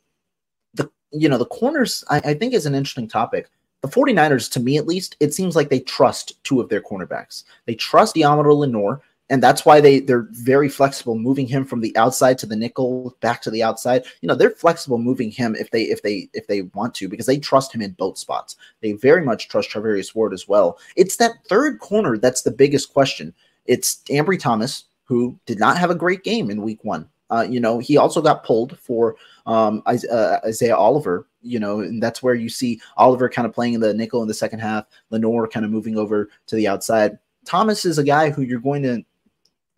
[0.73, 3.49] the you know the corners, I, I think, is an interesting topic.
[3.81, 7.45] The 49ers, to me at least, it seems like they trust two of their cornerbacks.
[7.65, 11.95] They trust Deommodore Lenoir, and that's why they they're very flexible moving him from the
[11.95, 14.03] outside to the nickel back to the outside.
[14.21, 17.25] You know they're flexible moving him if they if they if they want to because
[17.25, 18.55] they trust him in both spots.
[18.81, 20.79] They very much trust Charvarius Ward as well.
[20.95, 23.33] It's that third corner that's the biggest question.
[23.65, 27.07] It's Ambry Thomas who did not have a great game in week one.
[27.31, 29.15] Uh, you know he also got pulled for
[29.45, 33.73] um, uh, Isaiah Oliver you know, and that's where you see Oliver kind of playing
[33.73, 37.17] in the nickel in the second half, Lenoir kind of moving over to the outside.
[37.45, 39.03] Thomas is a guy who you're going to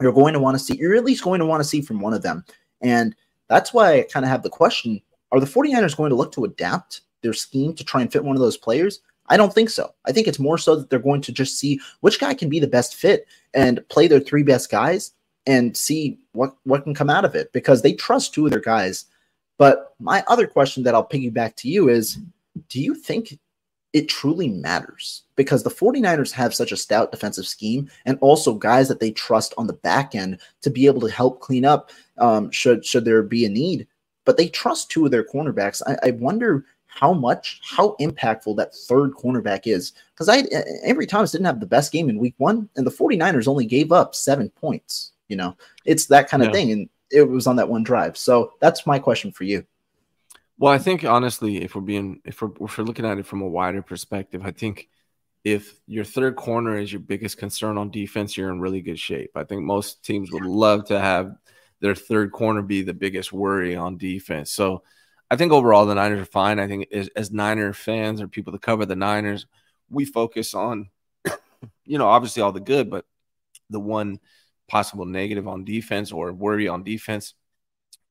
[0.02, 2.00] you're going to want to see, you're at least going to want to see from
[2.00, 2.44] one of them.
[2.82, 3.16] And
[3.48, 6.44] that's why I kind of have the question are the 49ers going to look to
[6.44, 9.00] adapt their scheme to try and fit one of those players?
[9.28, 9.94] I don't think so.
[10.06, 12.60] I think it's more so that they're going to just see which guy can be
[12.60, 15.12] the best fit and play their three best guys
[15.48, 18.60] and see what what can come out of it because they trust two of their
[18.60, 19.06] guys.
[19.58, 22.20] But my other question that I'll piggyback to you is
[22.68, 23.38] do you think
[23.94, 28.88] it truly matters because the 49ers have such a stout defensive scheme and also guys
[28.88, 32.50] that they trust on the back end to be able to help clean up um,
[32.52, 33.88] should should there be a need.
[34.24, 35.82] But they trust two of their cornerbacks.
[35.86, 39.94] I, I wonder how much, how impactful that third cornerback is.
[40.14, 40.44] Because I
[40.88, 43.92] Ambry Thomas didn't have the best game in week one, and the 49ers only gave
[43.92, 45.12] up seven points.
[45.28, 46.54] You know, it's that kind of yeah.
[46.54, 46.72] thing.
[46.72, 48.18] And it was on that one drive.
[48.18, 49.66] So that's my question for you.
[50.62, 53.42] Well, I think honestly, if we're being if we're if we're looking at it from
[53.42, 54.90] a wider perspective, I think
[55.44, 59.32] if your third corner is your biggest concern on defense, you're in really good shape.
[59.34, 61.34] I think most teams would love to have
[61.80, 64.52] their third corner be the biggest worry on defense.
[64.52, 64.84] So
[65.32, 66.60] I think overall the Niners are fine.
[66.60, 69.48] I think as, as Niner fans or people that cover the Niners,
[69.90, 70.92] we focus on,
[71.86, 73.06] you know, obviously all the good, but
[73.72, 74.20] the one
[74.68, 77.34] possible negative on defense or worry on defense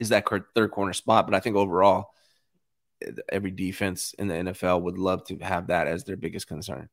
[0.00, 0.26] is that
[0.56, 1.28] third corner spot.
[1.28, 2.10] But I think overall,
[3.28, 6.88] every defense in the NFL would love to have that as their biggest concern.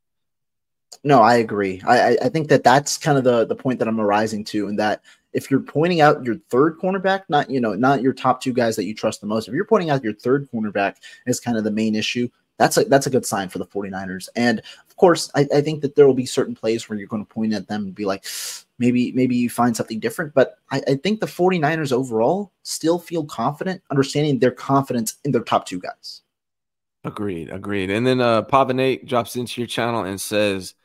[1.03, 1.81] No, I agree.
[1.85, 4.79] I, I think that that's kind of the the point that I'm arising to, and
[4.79, 5.01] that
[5.33, 8.75] if you're pointing out your third cornerback, not you know not your top two guys
[8.77, 10.95] that you trust the most, if you're pointing out your third cornerback
[11.27, 14.29] as kind of the main issue, that's a that's a good sign for the 49ers.
[14.35, 17.25] And of course, I, I think that there will be certain plays where you're going
[17.25, 18.25] to point at them and be like,
[18.80, 20.34] maybe maybe you find something different.
[20.34, 25.43] But I, I think the 49ers overall still feel confident, understanding their confidence in their
[25.43, 26.21] top two guys.
[27.03, 27.89] Agreed, agreed.
[27.89, 30.75] And then uh Pavanate drops into your channel and says,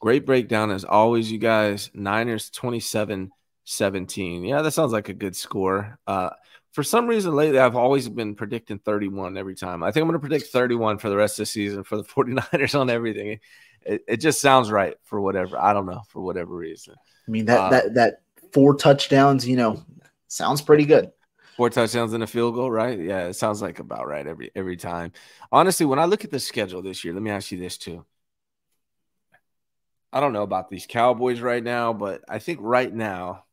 [0.00, 1.90] Great breakdown as always, you guys.
[1.94, 3.30] Niners 27
[3.64, 4.44] 17.
[4.44, 5.98] Yeah, that sounds like a good score.
[6.06, 6.30] Uh
[6.72, 9.82] for some reason lately, I've always been predicting 31 every time.
[9.82, 12.04] I think I'm going to predict 31 for the rest of the season for the
[12.16, 13.40] 49ers on everything.
[13.82, 15.58] It, it just sounds right for whatever.
[15.58, 16.94] I don't know, for whatever reason.
[17.26, 18.22] I mean, that, uh, that, that
[18.52, 19.82] four touchdowns, you know,
[20.28, 21.10] sounds pretty good.
[21.56, 22.98] Four touchdowns and a field goal, right?
[22.98, 25.12] Yeah, it sounds like about right every every time.
[25.52, 28.04] Honestly, when I look at the schedule this year, let me ask you this too.
[30.12, 33.44] I don't know about these Cowboys right now, but I think right now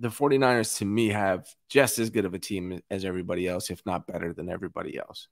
[0.00, 3.84] the 49ers to me have just as good of a team as everybody else, if
[3.84, 5.28] not better than everybody else.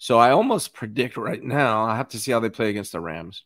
[0.00, 3.00] So I almost predict right now, I have to see how they play against the
[3.00, 3.44] Rams.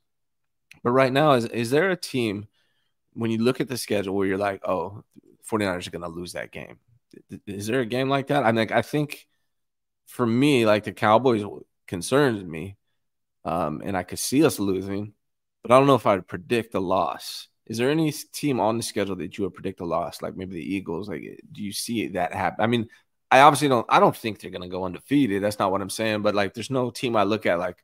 [0.84, 2.46] But right now, is, is there a team
[3.12, 5.02] when you look at the schedule where you're like, oh,
[5.50, 6.78] 49ers are going to lose that game?
[7.48, 8.44] Is there a game like that?
[8.44, 9.26] I mean, I think
[10.06, 11.44] for me, like the Cowboys
[11.88, 12.76] concerns me.
[13.44, 15.12] Um, and I could see us losing,
[15.62, 17.48] but I don't know if I'd predict a loss.
[17.66, 20.54] Is there any team on the schedule that you would predict a loss, like maybe
[20.54, 21.08] the Eagles?
[21.08, 22.62] Like, do you see that happen?
[22.62, 22.88] I mean,
[23.34, 23.84] I obviously don't.
[23.88, 25.42] I don't think they're going to go undefeated.
[25.42, 26.22] That's not what I'm saying.
[26.22, 27.82] But like, there's no team I look at like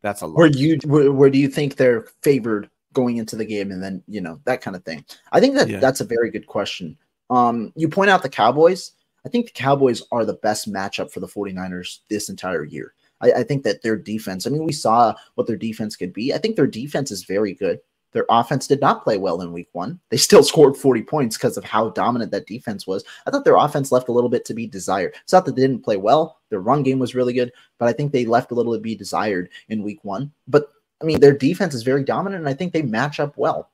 [0.00, 0.38] that's a loss.
[0.38, 4.02] Where you where, where do you think they're favored going into the game, and then
[4.06, 5.04] you know that kind of thing?
[5.30, 5.78] I think that yeah.
[5.78, 6.96] that's a very good question.
[7.28, 8.92] Um, you point out the Cowboys.
[9.26, 12.94] I think the Cowboys are the best matchup for the 49ers this entire year.
[13.20, 16.32] I, I think that their defense, I mean, we saw what their defense could be.
[16.32, 17.80] I think their defense is very good.
[18.18, 20.00] Their offense did not play well in week one.
[20.10, 23.04] They still scored 40 points because of how dominant that defense was.
[23.24, 25.14] I thought their offense left a little bit to be desired.
[25.22, 26.40] It's not that they didn't play well.
[26.50, 28.96] Their run game was really good, but I think they left a little to be
[28.96, 30.32] desired in week one.
[30.48, 33.70] But I mean, their defense is very dominant, and I think they match up well.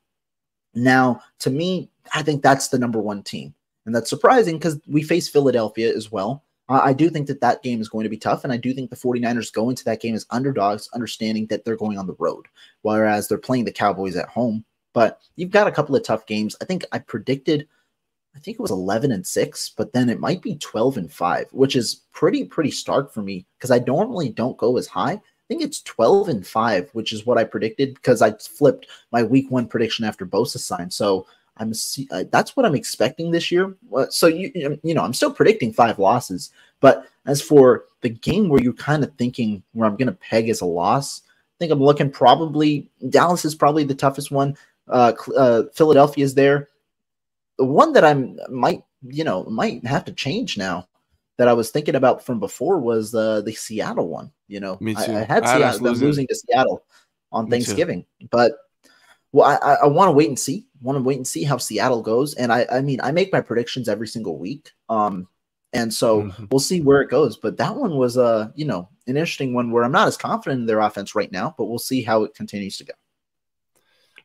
[0.75, 3.55] Now, to me, I think that's the number one team.
[3.87, 6.45] And that's surprising because we face Philadelphia as well.
[6.69, 8.43] I do think that that game is going to be tough.
[8.43, 11.77] And I do think the 49ers go into that game as underdogs, understanding that they're
[11.77, 12.47] going on the road,
[12.83, 14.65] whereas they're playing the Cowboys at home.
[14.95, 16.57] But you've got a couple of tough games.
[16.63, 17.69] I think I predicted,
[18.35, 21.47] I think it was 11 and 6, but then it might be 12 and 5,
[21.53, 25.13] which is pretty, pretty stark for me because I normally don't go as high.
[25.13, 29.23] I think it's 12 and 5, which is what I predicted because I flipped my
[29.23, 30.95] week one prediction after Bosa signed.
[30.95, 31.27] So
[31.57, 31.73] I'm
[32.11, 33.77] uh, that's what I'm expecting this year.
[34.11, 36.51] So you you know I'm still predicting five losses,
[36.81, 40.49] but as for the game where you're kind of thinking where I'm going to peg
[40.49, 44.57] as a loss, I think I'm looking probably Dallas is probably the toughest one.
[44.89, 46.69] Uh, uh, Philadelphia is there.
[47.59, 50.89] The one that I'm might you know might have to change now
[51.37, 54.33] that I was thinking about from before was uh, the Seattle one.
[54.49, 55.13] You know, Me too.
[55.13, 56.07] I, I had Seattle losing.
[56.07, 56.85] losing to Seattle
[57.33, 58.29] on Me Thanksgiving, too.
[58.31, 58.53] but
[59.33, 60.67] well, I, I want to wait and see.
[60.85, 62.35] Want to wait and see how Seattle goes.
[62.35, 64.71] And I, I mean, I make my predictions every single week.
[64.89, 65.29] Um,
[65.73, 66.45] and so mm-hmm.
[66.51, 67.37] we'll see where it goes.
[67.37, 70.61] But that one was, uh, you know, an interesting one where I'm not as confident
[70.61, 72.93] in their offense right now, but we'll see how it continues to go.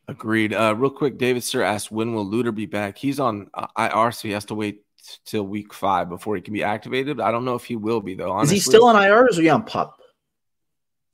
[0.06, 0.54] Agreed.
[0.54, 2.98] Uh, real quick, David Sir asked when will Luter be back?
[2.98, 4.82] He's on uh, IR, so he has to wait
[5.24, 7.20] till week five before he can be activated.
[7.20, 8.32] I don't know if he will be though.
[8.32, 8.56] Honestly.
[8.56, 10.00] Is he still on IR or is he on pup?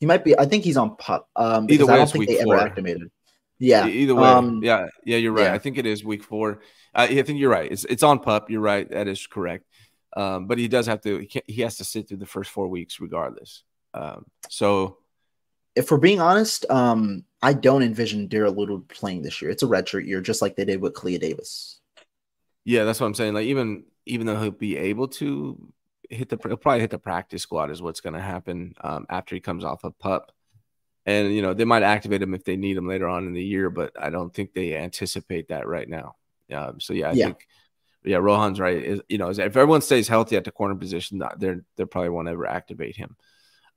[0.01, 0.38] He might be.
[0.38, 1.28] I think he's on pup.
[1.36, 2.57] Um, Either way, I don't think they four.
[2.57, 3.11] ever activated.
[3.59, 3.86] Yeah.
[3.86, 4.28] Either way.
[4.28, 4.88] Um, yeah.
[5.04, 5.16] Yeah.
[5.16, 5.44] You're right.
[5.44, 5.54] Yeah.
[5.54, 6.61] I think it is week four.
[6.94, 7.70] Uh, I think you're right.
[7.70, 8.50] It's it's on pup.
[8.50, 8.88] You're right.
[8.90, 9.64] That is correct.
[10.16, 11.18] Um, but he does have to.
[11.18, 13.64] He, he, has to sit through the first four weeks regardless.
[13.92, 14.98] Um, so,
[15.74, 19.50] if we're being honest, um, I don't envision Darrell Luter playing this year.
[19.50, 21.80] It's a redshirt year, just like they did with Kalia Davis.
[22.64, 23.34] Yeah, that's what I'm saying.
[23.34, 25.72] Like even even though he'll be able to
[26.09, 29.34] hit the, he'll probably hit the practice squad is what's going to happen um, after
[29.34, 30.32] he comes off of pup
[31.07, 33.44] and you know they might activate him if they need him later on in the
[33.44, 36.16] year, but I don't think they anticipate that right now.
[36.52, 37.24] Um, so yeah, I yeah.
[37.26, 37.46] think
[38.04, 38.82] yeah, Rohan's right.
[38.82, 42.28] Is, you know, if everyone stays healthy at the corner position, they're they probably won't
[42.28, 43.16] ever activate him.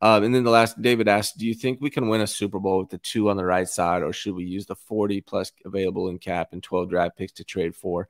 [0.01, 2.59] Um, and then the last, David asked, "Do you think we can win a Super
[2.59, 5.51] Bowl with the two on the right side, or should we use the forty plus
[5.65, 8.07] available in cap and twelve draft picks to trade for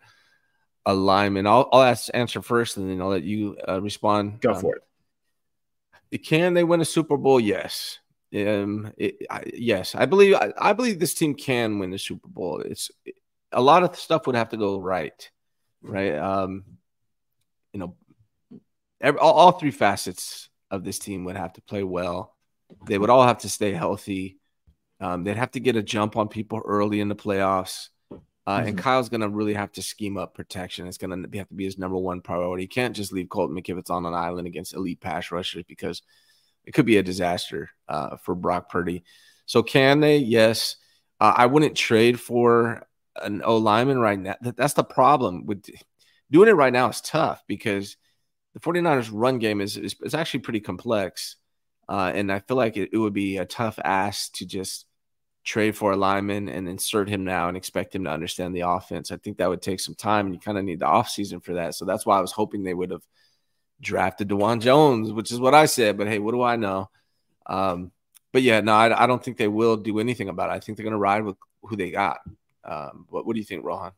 [0.85, 4.41] a lineman?" I'll, I'll ask, answer first, and then I'll let you uh, respond.
[4.41, 6.23] Go um, for it.
[6.23, 7.39] Can they win a Super Bowl?
[7.39, 7.99] Yes.
[8.35, 12.27] Um, it, I, yes, I believe I, I, believe this team can win the Super
[12.27, 12.61] Bowl.
[12.61, 13.15] It's it,
[13.51, 15.29] a lot of stuff would have to go right,
[15.81, 16.15] right?
[16.15, 16.63] Um,
[17.73, 17.95] you know,
[19.01, 22.35] every, all, all, three facets of this team would have to play well.
[22.85, 24.37] They would all have to stay healthy.
[25.01, 27.89] Um, they'd have to get a jump on people early in the playoffs.
[28.11, 28.67] Uh, mm-hmm.
[28.67, 30.85] And Kyle's going to really have to scheme up protection.
[30.85, 32.65] It's going to have to be his number one priority.
[32.65, 36.03] He can't just leave Colton McKivitz on an island against elite pass rushers because–
[36.69, 39.03] it could be a disaster uh, for Brock Purdy.
[39.47, 40.17] So can they?
[40.17, 40.75] Yes.
[41.19, 42.87] Uh, I wouldn't trade for
[43.19, 44.35] an O lineman right now.
[44.39, 45.65] That's the problem with
[46.29, 47.97] doing it right now is tough because
[48.53, 51.37] the 49ers run game is, is, is actually pretty complex.
[51.89, 54.85] Uh, and I feel like it, it would be a tough ask to just
[55.43, 59.11] trade for a lineman and insert him now and expect him to understand the offense.
[59.11, 61.55] I think that would take some time, and you kind of need the offseason for
[61.55, 61.73] that.
[61.73, 63.01] So that's why I was hoping they would have
[63.81, 65.97] drafted Dawand Jones, which is what I said.
[65.97, 66.89] But hey, what do I know?
[67.45, 67.91] Um,
[68.31, 70.53] but yeah, no, I, I, don't think they will do anything about it.
[70.53, 72.19] I think they're going to ride with who they got.
[72.63, 73.91] Um, what do you think, Rohan?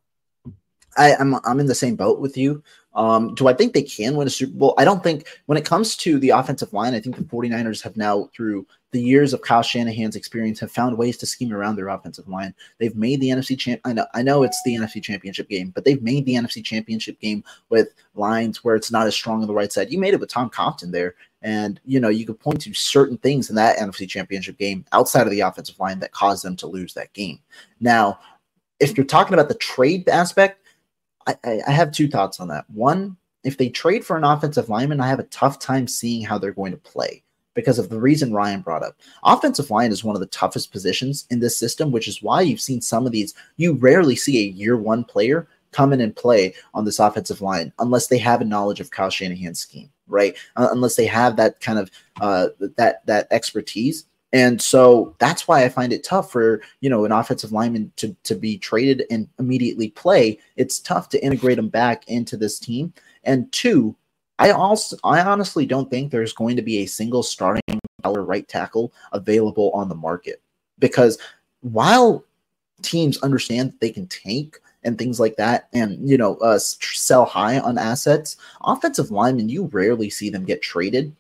[0.98, 2.64] I, am I'm, I'm in the same boat with you.
[2.94, 4.74] Um, do I think they can win a Super Bowl?
[4.78, 7.96] I don't think when it comes to the offensive line, I think the 49ers have
[7.96, 11.88] now, through the years of Kyle Shanahan's experience, have found ways to scheme around their
[11.88, 12.54] offensive line.
[12.80, 13.80] They've made the NFC champ.
[13.86, 17.18] I know, I know it's the NFC championship game, but they've made the NFC championship
[17.22, 19.90] game with lines where it's not as strong on the right side.
[19.90, 21.16] You made it with Tom Compton there.
[21.44, 25.26] And, you know, you could point to certain things in that NFC championship game outside
[25.26, 27.40] of the offensive line that caused them to lose that game.
[27.80, 28.20] Now,
[28.82, 30.61] if you're talking about the trade aspect,
[31.28, 32.70] I, I have two thoughts on that.
[32.70, 36.38] One, if they trade for an offensive lineman, I have a tough time seeing how
[36.38, 38.96] they're going to play because of the reason Ryan brought up.
[39.24, 42.62] Offensive line is one of the toughest positions in this system, which is why you've
[42.62, 43.34] seen some of these.
[43.58, 47.72] You rarely see a year one player come in and play on this offensive line
[47.80, 50.36] unless they have a knowledge of Kyle Shanahan's scheme, right?
[50.56, 54.06] Uh, unless they have that kind of uh, that that expertise.
[54.34, 58.16] And so that's why I find it tough for, you know, an offensive lineman to,
[58.24, 60.40] to be traded and immediately play.
[60.56, 62.94] It's tough to integrate them back into this team.
[63.24, 63.96] And two,
[64.40, 68.48] I also I honestly don't think there's going to be a single starting dollar right
[68.48, 70.42] tackle available on the market.
[70.80, 71.20] Because
[71.60, 72.26] while
[72.82, 77.60] teams understand they can tank and things like that and you know uh, sell high
[77.60, 81.16] on assets offensive linemen you rarely see them get traded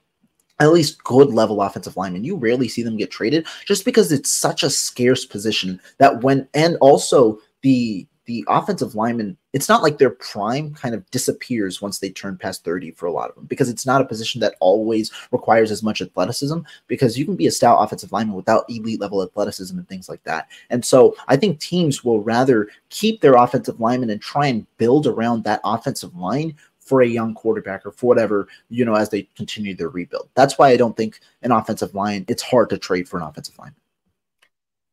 [0.61, 2.23] at least good level offensive linemen.
[2.23, 6.47] You rarely see them get traded just because it's such a scarce position that when
[6.53, 11.97] and also the the offensive lineman, it's not like their prime kind of disappears once
[11.97, 14.55] they turn past 30 for a lot of them because it's not a position that
[14.59, 19.01] always requires as much athleticism because you can be a stout offensive lineman without elite
[19.01, 20.47] level athleticism and things like that.
[20.69, 25.07] And so I think teams will rather keep their offensive lineman and try and build
[25.07, 26.55] around that offensive line
[26.91, 30.27] for a young quarterback or for whatever, you know, as they continue their rebuild.
[30.35, 33.57] That's why I don't think an offensive line, it's hard to trade for an offensive
[33.57, 33.73] line.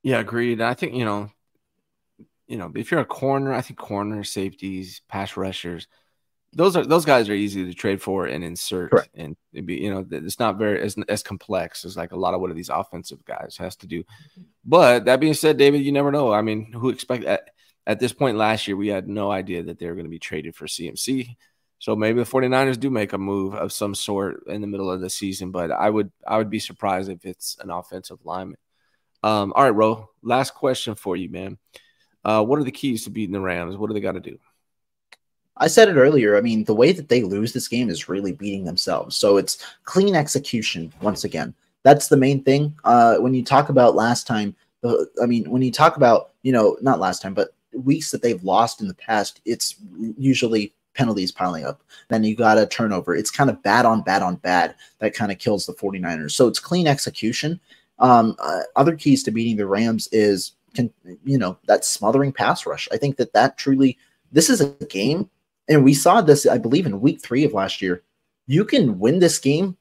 [0.05, 0.61] Yeah, agreed.
[0.61, 1.33] I think, you know,
[2.47, 5.89] you know, if you're a corner, I think corner, safeties, pass rushers,
[6.53, 9.11] those are those guys are easy to trade for and insert Correct.
[9.17, 9.37] and
[9.67, 12.55] be you know it's not very as, as complex as like a lot of what
[12.55, 14.03] these offensive guys has to do
[14.65, 17.51] but that being said david you never know i mean who expect at,
[17.87, 20.19] at this point last year we had no idea that they were going to be
[20.19, 21.37] traded for cmc
[21.79, 25.01] so maybe the 49ers do make a move of some sort in the middle of
[25.01, 28.59] the season, but I would I would be surprised if it's an offensive lineman.
[29.23, 31.59] Um, all right, Ro, last question for you, man.
[32.25, 33.77] Uh, what are the keys to beating the Rams?
[33.77, 34.39] What do they got to do?
[35.57, 36.37] I said it earlier.
[36.37, 39.17] I mean, the way that they lose this game is really beating themselves.
[39.17, 41.55] So it's clean execution once again.
[41.83, 42.77] That's the main thing.
[42.85, 44.55] Uh, when you talk about last time,
[44.85, 48.43] I mean, when you talk about, you know, not last time, but weeks that they've
[48.45, 49.77] lost in the past, it's
[50.17, 51.83] usually penalties piling up.
[52.09, 53.15] Then you got a turnover.
[53.15, 56.33] It's kind of bad on bad on bad that kind of kills the 49ers.
[56.33, 57.61] So it's clean execution.
[58.01, 60.93] Um, uh, other keys to beating the Rams is, can,
[61.25, 62.89] you know, that smothering pass rush.
[62.93, 63.97] I think that that truly,
[64.33, 65.31] this is a game,
[65.69, 68.03] and we saw this, I believe, in week three of last year.
[68.47, 69.77] You can win this game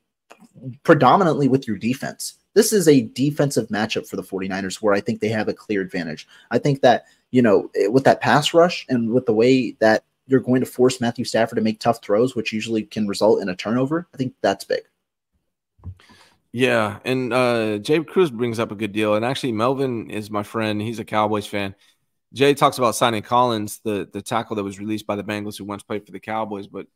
[0.84, 2.36] predominantly with your defense.
[2.54, 5.82] This is a defensive matchup for the 49ers where I think they have a clear
[5.82, 6.28] advantage.
[6.52, 10.42] I think that, you know, with that pass rush and with the way that you're
[10.42, 13.56] going to force Matthew Stafford to make tough throws, which usually can result in a
[13.56, 14.08] turnover.
[14.14, 14.82] I think that's big.
[16.52, 19.16] Yeah, and uh Jay Cruz brings up a good deal.
[19.16, 20.82] And actually, Melvin is my friend.
[20.82, 21.76] He's a Cowboys fan.
[22.34, 25.66] Jay talks about signing Collins, the the tackle that was released by the Bengals, who
[25.66, 26.68] once played for the Cowboys.
[26.68, 26.88] But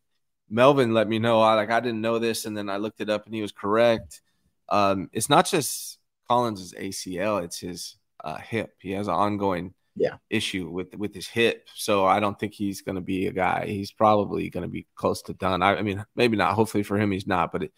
[0.49, 1.41] Melvin let me know.
[1.41, 3.51] I like I didn't know this, and then I looked it up, and he was
[3.51, 4.21] correct.
[4.69, 8.73] Um, it's not just Collins' ACL; it's his uh, hip.
[8.79, 11.68] He has an ongoing yeah issue with with his hip.
[11.76, 13.66] So I don't think he's going to be a guy.
[13.68, 15.62] He's probably going to be close to done.
[15.62, 16.54] I, I, mean, maybe not.
[16.54, 17.52] Hopefully for him, he's not.
[17.52, 17.74] But it,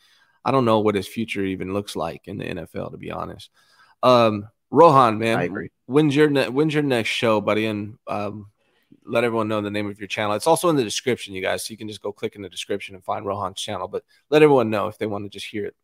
[0.45, 3.49] I don't know what his future even looks like in the NFL, to be honest.
[4.01, 5.69] Um, Rohan, man.
[5.85, 7.65] When's your ne- when's your next show, buddy?
[7.65, 8.47] And um,
[9.05, 10.35] let everyone know the name of your channel.
[10.35, 11.65] It's also in the description, you guys.
[11.65, 13.87] So you can just go click in the description and find Rohan's channel.
[13.87, 15.75] But let everyone know if they want to just hear it.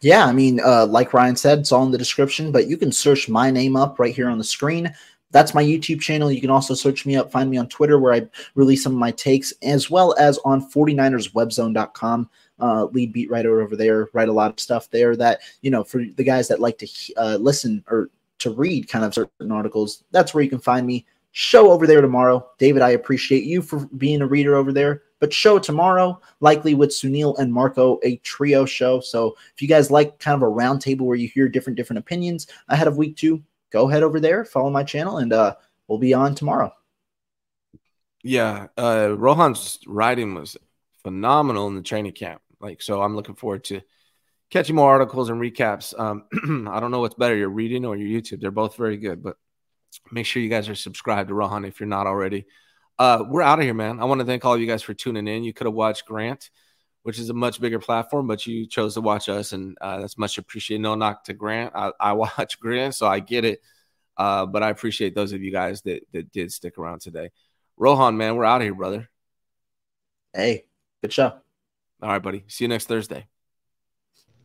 [0.00, 2.92] Yeah, I mean, uh, like Ryan said, it's all in the description, but you can
[2.92, 4.92] search my name up right here on the screen
[5.34, 6.30] that's my YouTube channel.
[6.30, 8.98] You can also search me up, find me on Twitter where I release some of
[8.98, 12.30] my takes, as well as on 49erswebzone.com.
[12.60, 15.82] Uh, lead beat writer over there, write a lot of stuff there that, you know,
[15.82, 20.04] for the guys that like to uh, listen or to read kind of certain articles,
[20.12, 21.04] that's where you can find me.
[21.32, 22.48] Show over there tomorrow.
[22.58, 25.02] David, I appreciate you for being a reader over there.
[25.18, 29.00] But show tomorrow, likely with Sunil and Marco, a trio show.
[29.00, 32.46] So if you guys like kind of a roundtable where you hear different different opinions
[32.68, 33.42] ahead of week two,
[33.74, 35.56] go head over there, follow my channel, and uh,
[35.88, 36.72] we'll be on tomorrow.
[38.22, 40.56] Yeah, uh, Rohan's writing was
[41.02, 42.40] phenomenal in the training camp.
[42.60, 43.82] Like, so I'm looking forward to
[44.48, 45.98] catching more articles and recaps.
[45.98, 46.24] Um,
[46.72, 48.40] I don't know what's better, your reading or your YouTube.
[48.40, 49.36] They're both very good, but
[50.12, 52.46] make sure you guys are subscribed to Rohan if you're not already.
[52.96, 54.00] Uh, we're out of here, man.
[54.00, 55.42] I want to thank all of you guys for tuning in.
[55.42, 56.48] You could have watched Grant,
[57.04, 60.16] which is a much bigger platform, but you chose to watch us, and uh, that's
[60.16, 60.80] much appreciated.
[60.80, 61.72] No knock to Grant.
[61.74, 63.60] I, I watch Grant, so I get it.
[64.16, 67.30] Uh, but I appreciate those of you guys that that did stick around today.
[67.76, 69.08] Rohan, man, we're out of here, brother.
[70.32, 70.64] Hey,
[71.02, 71.32] good show.
[72.02, 72.44] All right, buddy.
[72.48, 73.26] See you next Thursday.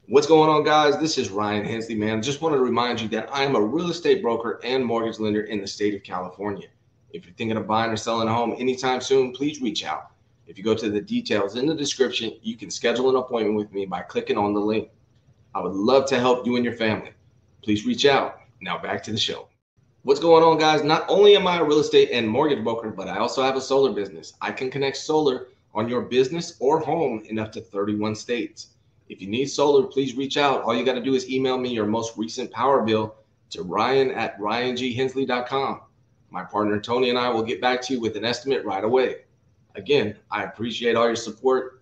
[0.08, 1.00] What's going on, guys?
[1.00, 2.22] This is Ryan Hensley, man.
[2.22, 5.42] Just wanted to remind you that I am a real estate broker and mortgage lender
[5.44, 6.68] in the state of California.
[7.12, 10.12] If you're thinking of buying or selling a home anytime soon, please reach out.
[10.50, 13.72] If you go to the details in the description, you can schedule an appointment with
[13.72, 14.90] me by clicking on the link.
[15.54, 17.12] I would love to help you and your family.
[17.62, 18.42] Please reach out.
[18.60, 19.48] Now back to the show.
[20.02, 20.84] What's going on, guys?
[20.84, 23.62] Not only am I a real estate and mortgage broker, but I also have a
[23.62, 24.34] solar business.
[24.42, 28.70] I can connect solar on your business or home in up to 31 states.
[29.08, 30.64] If you need solar, please reach out.
[30.64, 33.14] All you got to do is email me your most recent power bill
[33.52, 35.82] to ryan at ryangensley.com.
[36.32, 39.18] My partner Tony and I will get back to you with an estimate right away.
[39.80, 41.82] Again, I appreciate all your support.